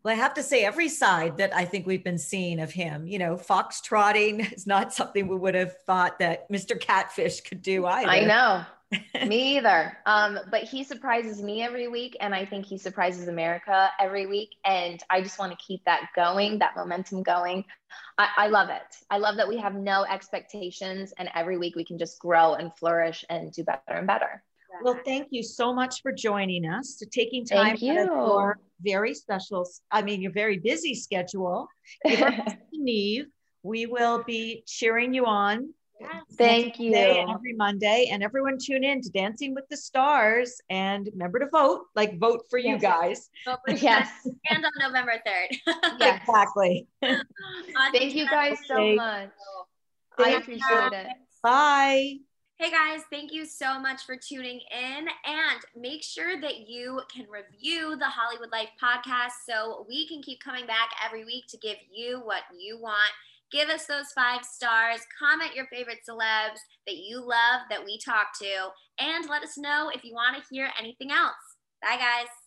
Well, 0.04 0.14
I 0.14 0.18
have 0.18 0.34
to 0.36 0.44
say, 0.44 0.66
every 0.66 0.90
side 0.90 1.38
that 1.38 1.56
I 1.56 1.66
think 1.66 1.86
we've 1.86 2.04
been 2.04 2.18
seeing 2.18 2.60
of 2.60 2.72
him, 2.72 3.08
you 3.08 3.20
know, 3.20 3.38
fox 3.38 3.82
trotting 3.82 4.40
is 4.52 4.66
not 4.66 4.94
something 4.94 5.28
we 5.28 5.36
would 5.36 5.56
have 5.56 5.76
thought 5.86 6.20
that 6.20 6.50
Mr. 6.50 6.80
Catfish 6.80 7.42
could 7.42 7.62
do 7.62 7.86
either. 7.86 8.10
I 8.10 8.26
know. 8.26 8.64
me 9.25 9.58
either. 9.58 9.97
Um, 10.06 10.39
but 10.49 10.63
he 10.63 10.84
surprises 10.84 11.41
me 11.41 11.62
every 11.62 11.88
week, 11.88 12.17
and 12.19 12.34
I 12.36 12.45
think 12.45 12.65
he 12.65 12.77
surprises 12.77 13.27
America 13.27 13.89
every 13.99 14.25
week. 14.25 14.56
And 14.65 15.01
I 15.10 15.21
just 15.21 15.39
want 15.39 15.51
to 15.51 15.65
keep 15.65 15.84
that 15.86 16.10
going, 16.15 16.60
that 16.60 16.75
momentum 16.75 17.23
going. 17.23 17.65
I, 18.17 18.30
I 18.38 18.47
love 18.47 18.69
it. 18.69 18.82
I 19.10 19.17
love 19.17 19.38
that 19.38 19.47
we 19.47 19.58
have 19.58 19.75
no 19.75 20.06
expectations, 20.06 21.13
and 21.17 21.30
every 21.36 21.58
week 21.58 21.75
we 21.75 21.86
can 21.86 21.97
just 21.97 22.19
grow 22.19 22.56
and 22.56 22.75
flourish 22.77 23.23
and 23.30 23.51
do 23.51 23.63
better 23.63 23.82
and 23.88 24.08
better. 24.08 24.43
Well, 24.84 24.99
thank 25.06 25.27
you 25.32 25.43
so 25.43 25.73
much 25.73 26.01
for 26.01 26.12
joining 26.12 26.65
us, 26.65 26.95
to 26.97 27.06
taking 27.06 27.45
time 27.45 27.77
thank 27.77 27.82
you 27.82 28.54
very 28.84 29.13
special, 29.13 29.69
I 29.91 30.01
mean, 30.01 30.21
your 30.21 30.32
very 30.32 30.58
busy 30.58 30.95
schedule. 30.95 31.67
Nev, 32.04 33.25
we 33.63 33.86
will 33.86 34.23
be 34.23 34.63
cheering 34.65 35.13
you 35.13 35.25
on. 35.25 35.73
Yes. 36.02 36.24
Thank 36.36 36.80
you. 36.80 36.96
Every 36.96 37.54
Monday, 37.54 38.10
and 38.12 38.24
everyone 38.24 38.58
tune 38.58 38.84
in 38.84 39.02
to 39.02 39.10
Dancing 39.10 39.54
with 39.54 39.68
the 39.70 39.78
Stars, 39.78 40.60
and 40.70 41.08
remember 41.14 41.40
to 41.40 41.48
vote. 41.48 41.86
Like 41.96 42.18
vote 42.18 42.46
for 42.50 42.58
you 42.58 42.78
guys. 42.80 43.30
Vote 43.46 43.60
for 43.68 43.76
yes, 43.76 44.10
and 44.50 44.66
on 44.66 44.72
November 44.80 45.22
third. 45.26 45.58
yes. 46.00 46.22
Exactly. 46.28 46.88
Thank 47.02 48.16
you 48.16 48.28
guys 48.28 48.58
so 48.68 48.96
much. 48.96 49.30
I 50.18 50.32
appreciate 50.32 50.94
it. 50.94 51.08
Bye. 51.44 52.18
Hey 52.58 52.70
guys, 52.70 53.02
thank 53.10 53.34
you 53.34 53.46
so 53.48 53.80
much 53.80 54.04
for 54.04 54.16
tuning 54.16 54.60
in 54.72 55.08
and 55.26 55.60
make 55.76 56.04
sure 56.04 56.40
that 56.40 56.70
you 56.70 57.02
can 57.12 57.26
review 57.28 57.96
the 57.98 58.06
Hollywood 58.06 58.52
Life 58.52 58.70
podcast 58.82 59.32
so 59.50 59.84
we 59.90 60.08
can 60.08 60.22
keep 60.22 60.40
coming 60.44 60.68
back 60.68 60.92
every 61.04 61.26
week 61.26 61.46
to 61.50 61.58
give 61.58 61.78
you 61.92 62.22
what 62.24 62.44
you 62.56 62.80
want. 62.80 63.12
Give 63.52 63.70
us 63.70 63.86
those 63.86 64.12
five 64.16 64.46
stars, 64.46 65.02
comment 65.20 65.56
your 65.56 65.68
favorite 65.68 66.00
celebs 66.08 66.60
that 66.88 66.98
you 66.98 67.20
love 67.20 67.68
that 67.70 67.84
we 67.84 68.00
talk 68.00 68.28
to, 68.40 68.70
and 69.00 69.30
let 69.30 69.44
us 69.44 69.58
know 69.58 69.92
if 69.94 70.04
you 70.04 70.14
want 70.14 70.38
to 70.38 70.44
hear 70.50 70.70
anything 70.80 71.12
else. 71.12 71.36
Bye, 71.82 71.98
guys. 71.98 72.40